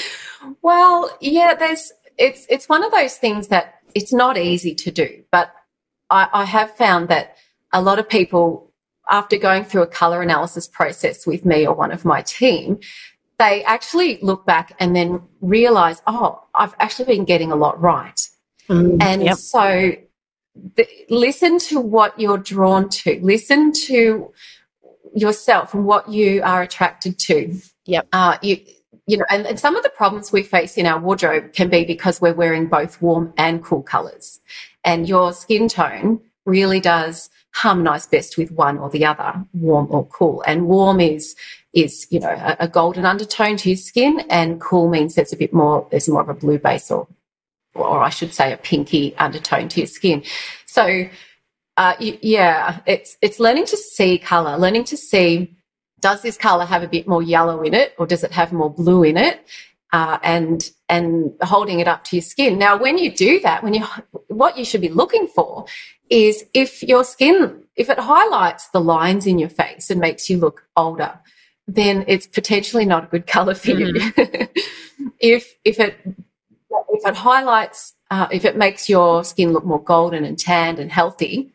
[0.63, 5.23] well, yeah, there's it's it's one of those things that it's not easy to do,
[5.31, 5.55] but
[6.09, 7.37] I, I have found that
[7.73, 8.66] a lot of people,
[9.09, 12.79] after going through a color analysis process with me or one of my team,
[13.39, 18.29] they actually look back and then realize, oh, I've actually been getting a lot right.
[18.69, 19.37] Mm, and yep.
[19.37, 19.93] so
[20.77, 24.33] the, listen to what you're drawn to, listen to
[25.15, 27.55] yourself and what you are attracted to.
[27.85, 28.09] Yep.
[28.13, 28.59] Uh, you,
[29.07, 31.85] you know, and, and some of the problems we face in our wardrobe can be
[31.85, 34.41] because we're wearing both warm and cool colors.
[34.85, 40.05] And your skin tone really does harmonize best with one or the other, warm or
[40.07, 40.45] cool.
[40.47, 41.35] And warm is
[41.73, 45.37] is you know a, a, golden undertone to your skin, and cool means there's a
[45.37, 47.09] bit more there's more of a blue base or
[47.75, 50.23] or I should say a pinky undertone to your skin.
[50.67, 51.09] So
[51.79, 55.57] uh, yeah, it's it's learning to see color, learning to see
[56.01, 58.71] does this color have a bit more yellow in it or does it have more
[58.71, 59.41] blue in it,
[59.93, 62.59] uh, and and holding it up to your skin.
[62.59, 63.85] Now, when you do that, when you
[64.29, 65.67] what you should be looking for
[66.11, 70.39] is if your skin if it highlights the lines in your face and makes you
[70.39, 71.19] look older,
[71.67, 73.95] then it's potentially not a good color for mm.
[73.95, 74.49] you.
[75.19, 75.97] if if it
[76.91, 80.93] if it highlights uh, if it makes your skin look more golden and tanned and
[80.93, 81.53] healthy,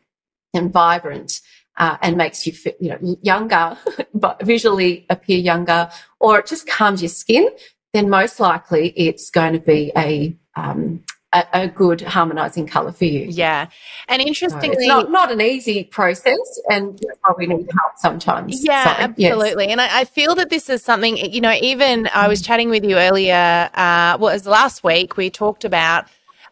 [0.54, 1.40] and vibrant
[1.76, 3.76] uh, and makes you feel, you know, younger,
[4.14, 5.88] but visually appear younger,
[6.20, 7.48] or it just calms your skin,
[7.92, 11.02] then most likely it's going to be a um,
[11.32, 13.26] a, a, good harmonizing color for you.
[13.30, 13.68] Yeah.
[14.08, 16.36] And interestingly, it's not, not an easy process
[16.68, 17.00] and
[17.38, 18.62] we need help sometimes.
[18.62, 19.64] Yeah, so, absolutely.
[19.64, 19.72] Yes.
[19.72, 22.84] And I, I, feel that this is something, you know, even I was chatting with
[22.84, 26.06] you earlier, uh, well, it was last week, we talked about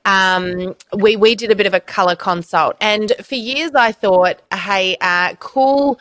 [0.05, 4.41] um, we we did a bit of a color consult, and for years I thought,
[4.53, 6.01] hey, uh, cool.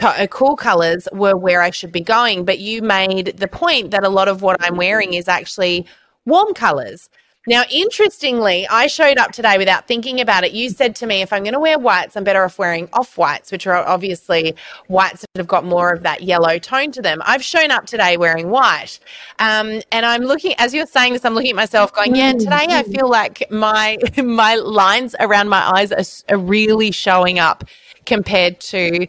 [0.00, 4.02] Uh, cool colors were where I should be going, but you made the point that
[4.02, 5.86] a lot of what I'm wearing is actually
[6.24, 7.10] warm colors.
[7.46, 10.52] Now, interestingly, I showed up today without thinking about it.
[10.52, 13.18] You said to me, if I'm going to wear whites, I'm better off wearing off
[13.18, 14.54] whites, which are obviously
[14.86, 17.20] whites that have got more of that yellow tone to them.
[17.26, 18.98] I've shown up today wearing white.
[19.40, 22.66] Um, and I'm looking, as you're saying this, I'm looking at myself going, yeah, today
[22.70, 27.64] I feel like my, my lines around my eyes are, are really showing up
[28.06, 29.06] compared to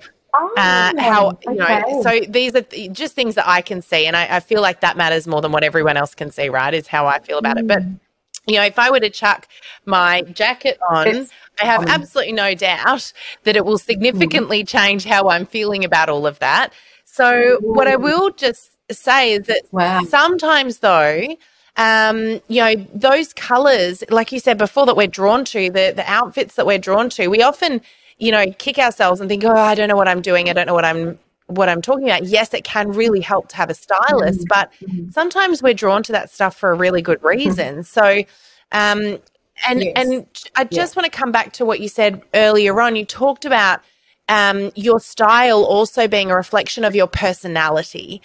[0.58, 4.06] uh, oh, how you know so these are th- just things that i can see
[4.06, 6.74] and I, I, feel like that matters more than what everyone else can see right
[6.74, 7.62] is how i feel about mm.
[7.62, 8.00] it but mm
[8.48, 9.48] you know, if I were to chuck
[9.86, 15.30] my jacket on, it's I have absolutely no doubt that it will significantly change how
[15.30, 16.74] I'm feeling about all of that.
[17.06, 20.02] So, what I will just say is that wow.
[20.04, 21.36] sometimes, though,
[21.78, 26.04] um, you know, those colors, like you said before, that we're drawn to, the, the
[26.06, 27.82] outfits that we're drawn to, we often,
[28.18, 30.50] you know, kick ourselves and think, oh, I don't know what I'm doing.
[30.50, 33.56] I don't know what I'm what I'm talking about, yes, it can really help to
[33.56, 34.46] have a stylist, mm-hmm.
[34.50, 35.10] but mm-hmm.
[35.12, 37.28] sometimes we're drawn to that stuff for a really good mm-hmm.
[37.28, 37.84] reason.
[37.84, 38.24] So,
[38.72, 39.20] um,
[39.68, 39.94] and yes.
[39.96, 40.26] and
[40.56, 41.02] I just yeah.
[41.02, 42.96] want to come back to what you said earlier on.
[42.96, 43.82] You talked about
[44.28, 48.22] um, your style also being a reflection of your personality.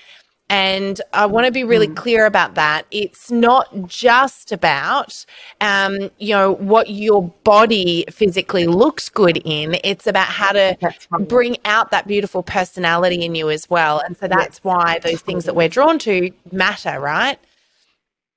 [0.50, 1.94] And I want to be really mm.
[1.94, 2.84] clear about that.
[2.90, 5.24] It's not just about,
[5.60, 9.76] um, you know, what your body physically looks good in.
[9.84, 10.76] It's about how to
[11.20, 14.00] bring out that beautiful personality in you as well.
[14.00, 14.64] And so that's yes.
[14.64, 17.38] why those things that we're drawn to matter, right?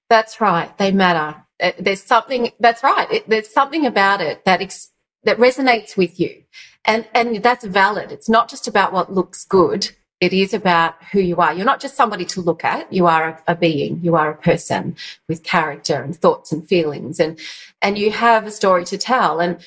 [0.08, 0.78] That's right.
[0.78, 1.44] They matter.
[1.60, 2.52] Uh, there's something.
[2.60, 3.12] That's right.
[3.12, 4.92] It, there's something about it that ex,
[5.24, 6.44] that resonates with you,
[6.86, 8.12] and and that's valid.
[8.12, 9.90] It's not just about what looks good
[10.24, 11.54] it is about who you are.
[11.54, 12.92] You're not just somebody to look at.
[12.94, 14.00] You are a, a, being.
[14.02, 14.96] You are a person
[15.28, 17.38] with character and thoughts and feelings, and
[17.82, 19.42] and you have a story to tell.
[19.42, 19.58] And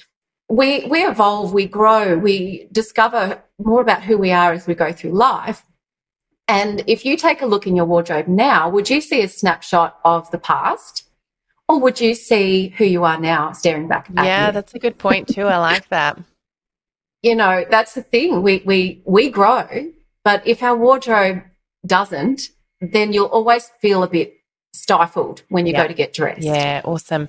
[0.48, 4.92] we we evolve, we grow, we discover more about who we are as we go
[4.94, 5.62] through life.
[6.48, 9.98] And if you take a look in your wardrobe now, would you see a snapshot
[10.06, 11.02] of the past?
[11.68, 14.24] Or would you see who you are now staring back at you?
[14.24, 14.52] Yeah, you?
[14.52, 15.46] that's a good point too.
[15.46, 16.18] I like that.
[17.22, 18.42] You know, that's the thing.
[18.42, 19.66] We we we grow
[20.26, 21.40] but if our wardrobe
[21.86, 24.34] doesn't, then you'll always feel a bit
[24.72, 25.82] stifled when you yeah.
[25.84, 26.42] go to get dressed.
[26.42, 27.28] Yeah, awesome.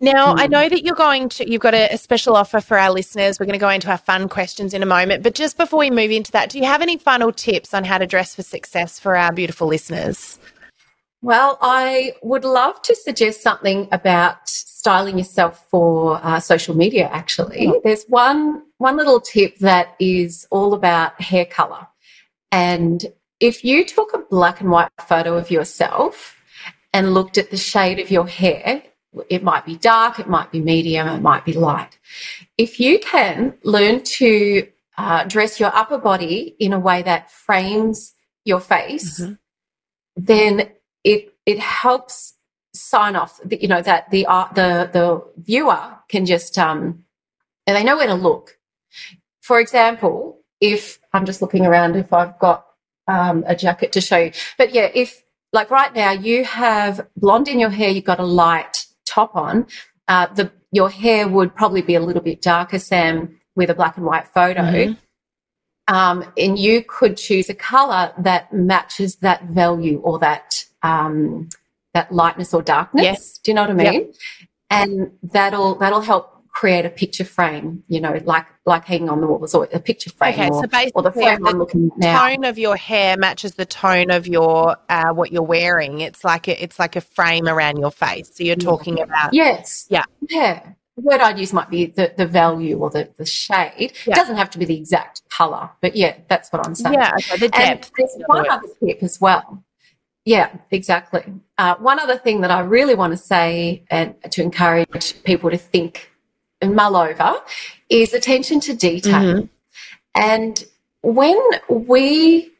[0.00, 0.40] Now, mm.
[0.40, 3.38] I know that you're going to, you've got a, a, special offer for our listeners.
[3.38, 5.22] We're going to go into our fun questions in a moment.
[5.22, 7.98] But just before we move into that, do you have any final tips on how
[7.98, 10.38] to dress for success for our beautiful listeners?
[11.20, 17.10] Well, I would love to suggest something about styling yourself for uh, social media.
[17.12, 17.82] Actually, mm.
[17.82, 21.86] there's one one little tip that is all about hair color.
[22.52, 23.04] And
[23.40, 26.40] if you took a black and white photo of yourself
[26.92, 28.82] and looked at the shade of your hair,
[29.28, 31.98] it might be dark, it might be medium, it might be light.
[32.56, 38.14] If you can learn to uh, dress your upper body in a way that frames
[38.44, 39.34] your face, mm-hmm.
[40.16, 40.70] then
[41.04, 42.34] it it helps
[42.74, 43.40] sign off.
[43.44, 47.04] The, you know that the uh, the the viewer can just um,
[47.66, 48.58] and they know where to look.
[49.40, 52.66] For example, if I'm just looking around, if I've got
[53.08, 54.32] um, a jacket to show you.
[54.56, 58.24] But yeah, if like right now you have blonde in your hair, you've got a
[58.24, 59.66] light top on,
[60.06, 63.96] uh, the your hair would probably be a little bit darker, Sam, with a black
[63.96, 64.60] and white photo.
[64.60, 65.94] Mm-hmm.
[65.94, 71.48] Um, and you could choose a color that matches that value or that um,
[71.94, 73.04] that lightness or darkness.
[73.04, 73.38] Yes.
[73.38, 73.92] Do you know what I mean?
[73.92, 74.14] Yep.
[74.70, 77.84] And that'll that'll help create a picture frame.
[77.86, 80.34] You know, like like hanging on the walls or a picture frame.
[80.34, 82.28] Okay, or, so basically, or the frame the I'm looking at now.
[82.28, 86.00] tone of your hair matches the tone of your uh, what you're wearing.
[86.00, 88.30] It's like a, it's like a frame around your face.
[88.34, 89.86] So you're talking about Yes.
[89.88, 90.02] Yeah.
[90.28, 90.72] Yeah.
[90.96, 93.92] The word I'd use might be the, the value or the, the shade.
[94.04, 94.14] Yeah.
[94.14, 96.94] It doesn't have to be the exact colour, but yeah, that's what I'm saying.
[96.94, 97.92] yeah, okay, the And depth.
[97.96, 99.64] there's one other tip as well.
[100.24, 101.22] Yeah, exactly.
[101.56, 105.56] Uh, one other thing that I really want to say and to encourage people to
[105.56, 106.17] think and
[106.66, 107.36] mull over
[107.88, 109.22] is attention to detail.
[109.22, 109.48] Mhm.
[110.14, 110.64] And
[111.02, 111.38] when
[111.68, 112.52] we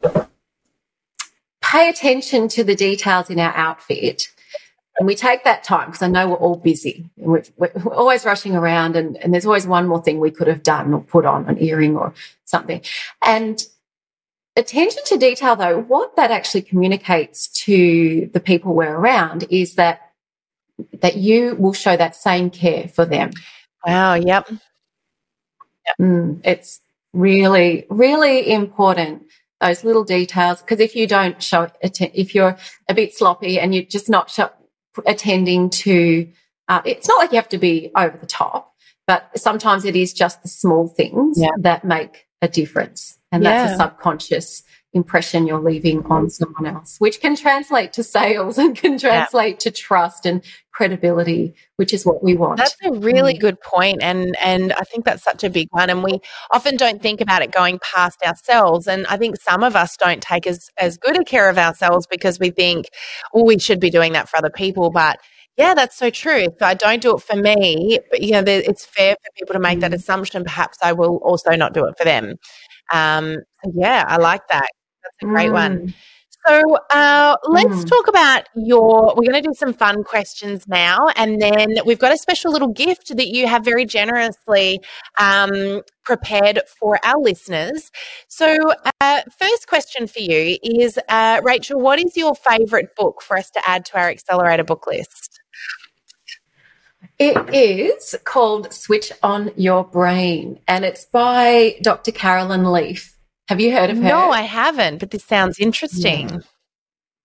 [1.61, 4.28] pay attention to the details in our outfit,
[4.99, 7.94] and we take that time because I know we're all busy and we're, we're we're
[7.94, 11.01] always rushing around, and, and there's always one more thing we could have done or
[11.01, 12.80] put on an earring or something.
[13.24, 13.64] And
[14.57, 20.12] attention to detail, though, what that actually communicates to the people we're around is that
[21.01, 23.30] that you will show that same care for them.
[23.87, 24.14] Wow.
[24.14, 24.49] Yep.
[26.01, 26.81] Mm, it's
[27.12, 29.22] really, really important
[29.61, 32.57] those little details because if you don't show atten- if you're
[32.89, 34.51] a bit sloppy and you're just not show,
[35.07, 36.29] attending to,
[36.68, 38.72] uh, it's not like you have to be over the top,
[39.07, 41.49] but sometimes it is just the small things Yeah.
[41.61, 44.62] that make a difference, and that's a subconscious
[44.99, 49.70] impression you're leaving on someone else, which can translate to sales and can translate to
[49.70, 50.42] trust and
[50.72, 52.57] credibility, which is what we want.
[52.59, 53.40] That's a really Mm.
[53.46, 55.88] good point, and and I think that's such a big one.
[55.90, 56.14] And we
[56.57, 58.86] often don't think about it going past ourselves.
[58.86, 62.07] And I think some of us don't take as as good a care of ourselves
[62.14, 62.86] because we think,
[63.34, 64.90] oh, we should be doing that for other people.
[64.90, 65.18] But
[65.57, 66.42] yeah, that's so true.
[66.55, 69.55] If I don't do it for me, but you know, there, it's fair for people
[69.55, 69.96] to make that Mm.
[70.01, 70.44] assumption.
[70.44, 72.36] Perhaps I will also not do it for them.
[72.92, 73.38] Um,
[73.74, 74.68] yeah, I like that.
[75.20, 75.78] That's a great one.
[75.88, 75.94] Mm.
[76.46, 77.88] So uh, let's Mm.
[77.88, 79.12] talk about your.
[79.16, 82.68] We're going to do some fun questions now, and then we've got a special little
[82.72, 84.80] gift that you have very generously
[85.18, 87.90] um, prepared for our listeners.
[88.28, 88.56] So,
[89.00, 93.50] uh, first question for you is, uh, Rachel, what is your favourite book for us
[93.50, 95.40] to add to our accelerator book list?
[97.18, 102.12] It is called Switch on Your Brain, and it's by Dr.
[102.12, 103.18] Caroline Leaf.
[103.49, 104.03] Have you heard of her?
[104.03, 106.28] No, I haven't, but this sounds interesting.
[106.28, 106.38] Yeah.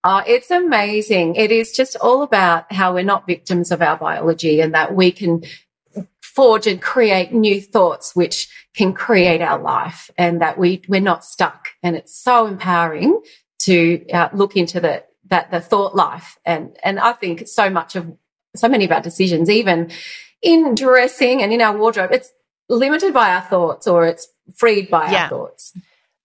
[0.04, 1.36] Oh, it's amazing.
[1.36, 5.10] It is just all about how we're not victims of our biology and that we
[5.12, 5.42] can
[6.20, 11.24] forge and create new thoughts which can create our life and that we we're not
[11.24, 13.20] stuck and it's so empowering
[13.60, 17.94] to uh, look into the that the thought life and and I think so much
[17.94, 18.12] of
[18.56, 19.92] so many of our decisions even
[20.42, 22.32] in dressing and in our wardrobe it's
[22.68, 25.24] limited by our thoughts or it's freed by Yeah.
[25.24, 25.72] our thoughts.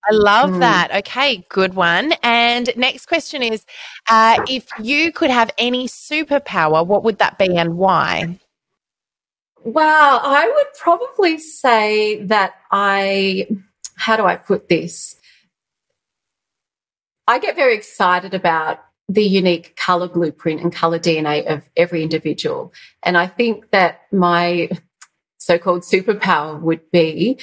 [0.08, 0.60] I love Mm.
[0.60, 0.96] that.
[0.96, 2.14] Okay, good one.
[2.24, 3.66] And next question is
[4.10, 8.40] uh, if you could have any superpower, what would that be and why?
[9.64, 13.48] Well, I would probably say that I,
[13.96, 15.16] how do I put this?
[17.28, 18.80] I get very excited about
[19.10, 22.74] the unique color blueprint and color DNA of every individual.
[23.04, 24.70] And I think that my
[25.40, 27.40] so called superpower would be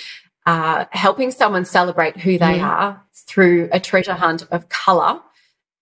[0.47, 2.64] uh, helping someone celebrate who they Mhm.
[2.66, 5.20] are through a treasure hunt of color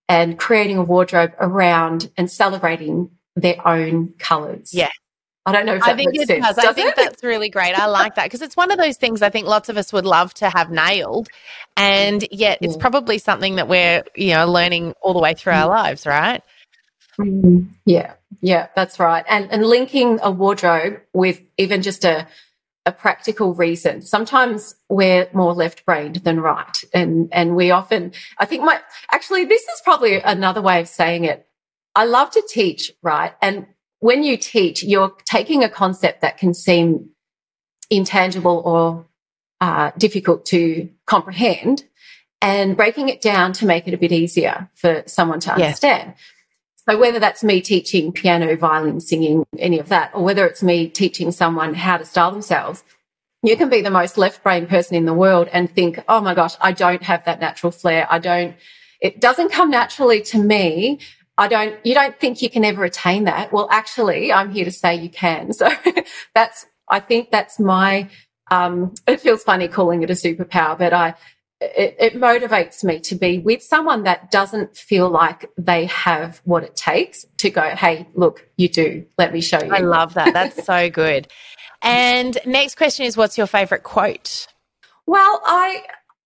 [0.09, 4.73] and creating a wardrobe around and celebrating their own colors.
[4.73, 4.89] Yeah.
[5.47, 6.45] I don't know if I that think makes it sense.
[6.45, 6.57] does.
[6.57, 6.95] I Does think it?
[6.95, 7.77] that's really great.
[7.77, 10.05] I like that because it's one of those things I think lots of us would
[10.05, 11.29] love to have nailed.
[11.77, 12.81] And yet it's Yeah.
[12.81, 16.41] probably something that we're, you know, learning all the way through our lives, right?
[17.19, 19.23] Mm, Yeah, yeah, that's right.
[19.29, 22.27] And and linking a wardrobe with even just a
[22.85, 24.01] a practical reason.
[24.01, 26.83] Sometimes we're more left brained than right.
[26.93, 28.79] And and we often I think my
[29.11, 31.47] actually this is probably another way of saying it.
[31.95, 33.33] I love to teach, right?
[33.41, 33.67] And
[33.99, 37.09] when you teach, you're taking a concept that can seem
[37.89, 39.05] intangible or
[39.61, 41.85] uh, difficult to comprehend
[42.41, 45.79] and breaking it down to make it a bit easier for someone to Yes.
[46.87, 50.87] So whether that's me teaching piano, violin, singing, any of that, or whether it's me
[50.87, 52.83] teaching someone how to style themselves,
[53.41, 56.33] you can be the most left brain person in the world and think, oh my
[56.33, 58.07] gosh, I don't have that natural flair.
[58.09, 58.55] I don't,
[59.01, 60.99] it doesn't come naturally to me.
[61.37, 63.51] I don't, you don't think you can ever attain that.
[63.51, 65.51] Well, actually, I'm here to say you can.
[65.53, 65.69] So
[66.33, 68.09] that's, I think that's my,
[68.51, 71.15] um, it feels funny calling it a superpower, but I,
[71.75, 76.63] it, it motivates me to be with someone that doesn't feel like they have what
[76.63, 79.05] it takes to go, hey, look, you do.
[79.17, 79.73] Let me show you.
[79.73, 80.33] I love that.
[80.33, 81.27] That's so good.
[81.81, 84.47] And next question is what's your favorite quote?
[85.05, 85.83] Well, I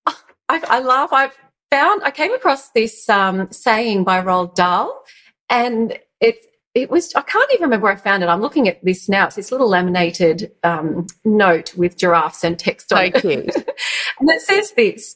[0.08, 1.14] I, I laugh.
[1.14, 1.38] I've
[1.70, 5.04] found I came across this um, saying by Roald Dahl,
[5.50, 8.28] and it's it was I can't even remember where I found it.
[8.28, 9.28] I'm looking at this now.
[9.28, 13.24] It's this little laminated um, note with giraffes and text on it.
[13.24, 15.16] and it says this: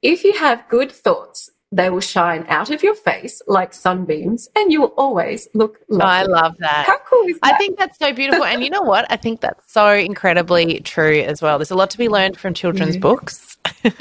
[0.00, 4.70] If you have good thoughts, they will shine out of your face like sunbeams, and
[4.70, 6.04] you will always look lovely.
[6.04, 6.84] I love that.
[6.86, 7.54] How cool is that?
[7.54, 9.10] I think that's so beautiful, and you know what?
[9.10, 11.58] I think that's so incredibly true as well.
[11.58, 13.56] There's a lot to be learned from children's books.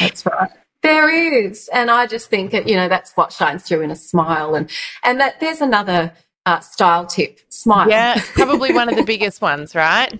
[0.00, 0.50] that's right.
[0.82, 3.96] There is, and I just think that, you know that's what shines through in a
[3.96, 4.68] smile, and
[5.04, 6.12] and that there's another
[6.46, 7.88] uh, style tip: smile.
[7.88, 10.18] Yeah, probably one of the biggest ones, right?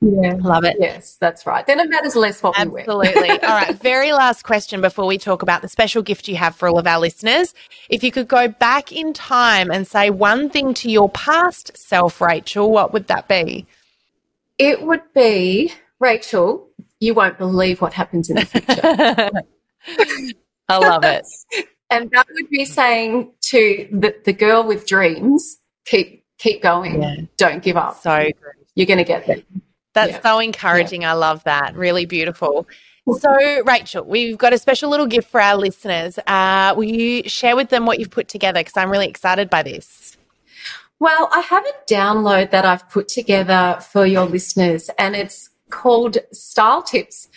[0.00, 0.76] Yeah, love it.
[0.78, 1.66] Yes, that's right.
[1.66, 2.84] Then it matters less what Absolutely.
[2.86, 3.08] we wear.
[3.08, 3.42] Absolutely.
[3.48, 6.68] all right, very last question before we talk about the special gift you have for
[6.68, 7.52] all of our listeners.
[7.88, 12.20] If you could go back in time and say one thing to your past self,
[12.20, 13.66] Rachel, what would that be?
[14.58, 16.68] It would be Rachel.
[17.00, 19.30] You won't believe what happens in the future.
[20.68, 21.26] I love it.
[21.90, 27.02] and that would be saying to the, the girl with dreams, keep keep going.
[27.02, 27.16] Yeah.
[27.36, 28.00] Don't give up.
[28.00, 28.34] So good.
[28.76, 29.42] You're going to get there.
[29.94, 30.22] That's yeah.
[30.22, 31.02] so encouraging.
[31.02, 31.12] Yeah.
[31.12, 31.74] I love that.
[31.74, 32.66] Really beautiful.
[33.16, 36.18] So, Rachel, we've got a special little gift for our listeners.
[36.26, 38.60] Uh, will you share with them what you've put together?
[38.60, 40.16] Because I'm really excited by this.
[41.00, 46.18] Well, I have a download that I've put together for your listeners, and it's called
[46.32, 47.28] Style Tips.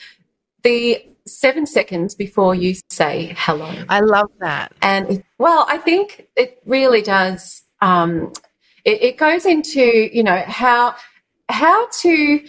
[0.64, 3.72] The seven seconds before you say hello.
[3.90, 4.74] I love that.
[4.82, 7.64] And well, I think it really does.
[7.82, 8.34] Um,
[8.84, 10.96] it, it goes into you know how
[11.52, 12.46] how to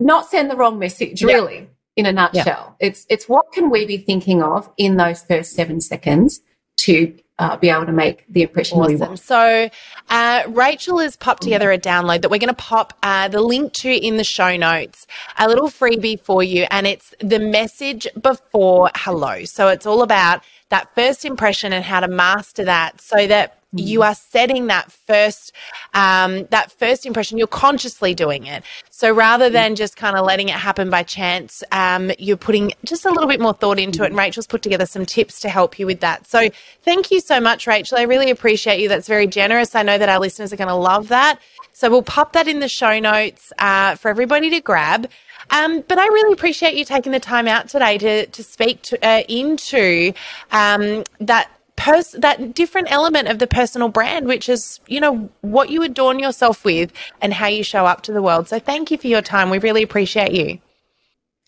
[0.00, 1.22] not send the wrong message.
[1.22, 5.52] Really, in a nutshell, it's it's what can we be thinking of in those first
[5.52, 6.40] seven seconds
[6.78, 8.94] to uh, be able to make the impression awesome.
[8.94, 9.18] we want.
[9.20, 9.70] So,
[10.08, 13.72] uh, Rachel has popped together a download that we're going to pop uh, the link
[13.74, 15.06] to in the show notes,
[15.38, 19.44] a little freebie for you, and it's the message before hello.
[19.44, 24.02] So, it's all about that first impression and how to master that so that you
[24.02, 25.52] are setting that first
[25.94, 27.38] um, that first impression.
[27.38, 28.64] You're consciously doing it.
[28.90, 33.04] So rather than just kind of letting it happen by chance um, you're putting just
[33.04, 34.06] a little bit more thought into it.
[34.06, 36.26] And rachel's put together some tips to help you with that.
[36.26, 36.48] So
[36.82, 37.98] thank you so much rachel.
[37.98, 38.88] I really appreciate you.
[38.88, 39.74] That's very generous.
[39.74, 41.38] I know that our listeners are going to love that.
[41.72, 45.08] So we'll pop that in the show notes uh, for everybody to grab.
[45.50, 49.06] Um, but I really appreciate you taking the time out today to to speak to,
[49.06, 50.12] uh, into
[50.50, 55.70] um, that pers- that different element of the personal brand, which is, you know, what
[55.70, 58.48] you adorn yourself with and how you show up to the world.
[58.48, 59.48] So thank you for your time.
[59.48, 60.58] We really appreciate you.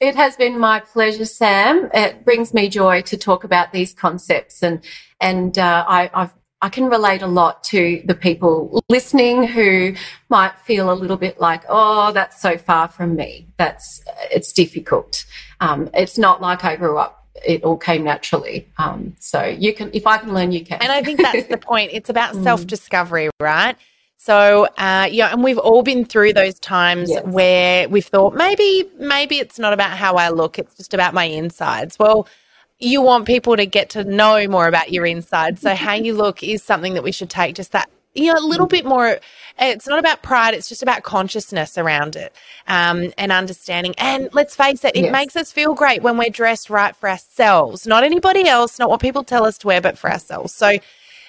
[0.00, 1.90] It has been my pleasure, Sam.
[1.92, 4.82] It brings me joy to talk about these concepts, and
[5.20, 6.30] and uh, I, I've
[6.62, 9.94] I can relate a lot to the people listening who
[10.30, 13.48] might feel a little bit like, oh, that's so far from me.
[13.58, 15.26] That's it's difficult.
[15.60, 18.68] Um, it's not like I grew up it all came naturally.
[18.78, 20.78] Um, so you can, if I can learn, you can.
[20.82, 21.90] And I think that's the point.
[21.92, 22.42] It's about mm.
[22.42, 23.76] self discovery, right?
[24.16, 27.24] So, uh, yeah, and we've all been through those times yes.
[27.24, 31.24] where we've thought maybe, maybe it's not about how I look; it's just about my
[31.24, 31.98] insides.
[31.98, 32.28] Well,
[32.78, 35.62] you want people to get to know more about your insides.
[35.62, 38.46] So, how you look is something that we should take just that you know, a
[38.46, 39.18] little bit more.
[39.58, 40.54] It's not about pride.
[40.54, 42.34] It's just about consciousness around it
[42.66, 43.94] um, and understanding.
[43.98, 45.12] And let's face it, it yes.
[45.12, 49.00] makes us feel great when we're dressed right for ourselves, not anybody else, not what
[49.00, 50.54] people tell us to wear, but for ourselves.
[50.54, 50.78] So,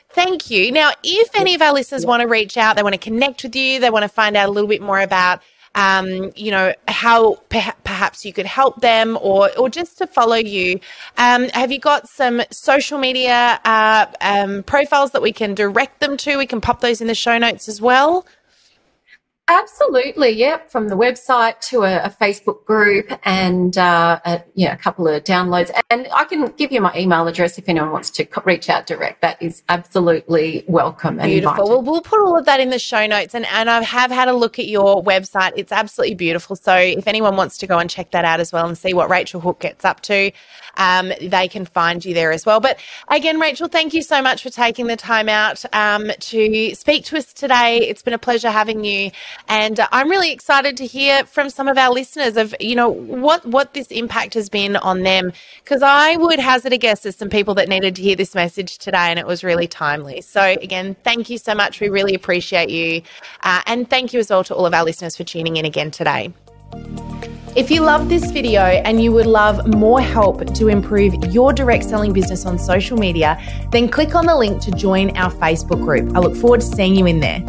[0.10, 0.72] thank you.
[0.72, 3.56] Now, if any of our listeners want to reach out, they want to connect with
[3.56, 5.42] you, they want to find out a little bit more about
[5.76, 10.36] um, you know, how per- perhaps you could help them or, or just to follow
[10.36, 10.80] you.
[11.18, 16.18] Um, have you got some social media uh, um, profiles that we can direct them
[16.18, 16.38] to?
[16.38, 18.26] We can pop those in the show notes as well.
[19.52, 20.70] Absolutely, yep.
[20.70, 25.26] From the website to a, a Facebook group and uh, a, yeah, a couple of
[25.26, 25.70] downloads.
[25.90, 29.20] And I can give you my email address if anyone wants to reach out direct.
[29.20, 31.68] That is absolutely welcome and beautiful.
[31.68, 33.36] Well, we'll put all of that in the show notes.
[33.36, 35.52] And, and I have had a look at your website.
[35.58, 36.56] It's absolutely beautiful.
[36.56, 39.10] So if anyone wants to go and check that out as well and see what
[39.10, 40.32] Rachel Hook gets up to,
[40.78, 42.62] um, they can find you there as well.
[42.62, 42.80] But
[43.10, 47.18] again, Rachel, thank you so much for taking the time out um, to speak to
[47.18, 47.80] us today.
[47.80, 49.12] It's been a pleasure having you.
[49.48, 53.46] And I'm really excited to hear from some of our listeners of, you know, what,
[53.46, 55.34] what this impact has been on them.
[55.64, 58.78] Because I would hazard a guess there's some people that needed to hear this message
[58.78, 60.22] today and it was really timely.
[60.22, 61.80] So, again, thank you so much.
[61.80, 63.02] We really appreciate you.
[63.42, 65.92] Uh, and thank you as well to all of our listeners for tuning in again
[65.92, 66.34] today.
[67.54, 71.84] If you love this video and you would love more help to improve your direct
[71.84, 73.38] selling business on social media,
[73.72, 76.16] then click on the link to join our Facebook group.
[76.16, 77.40] I look forward to seeing you in there.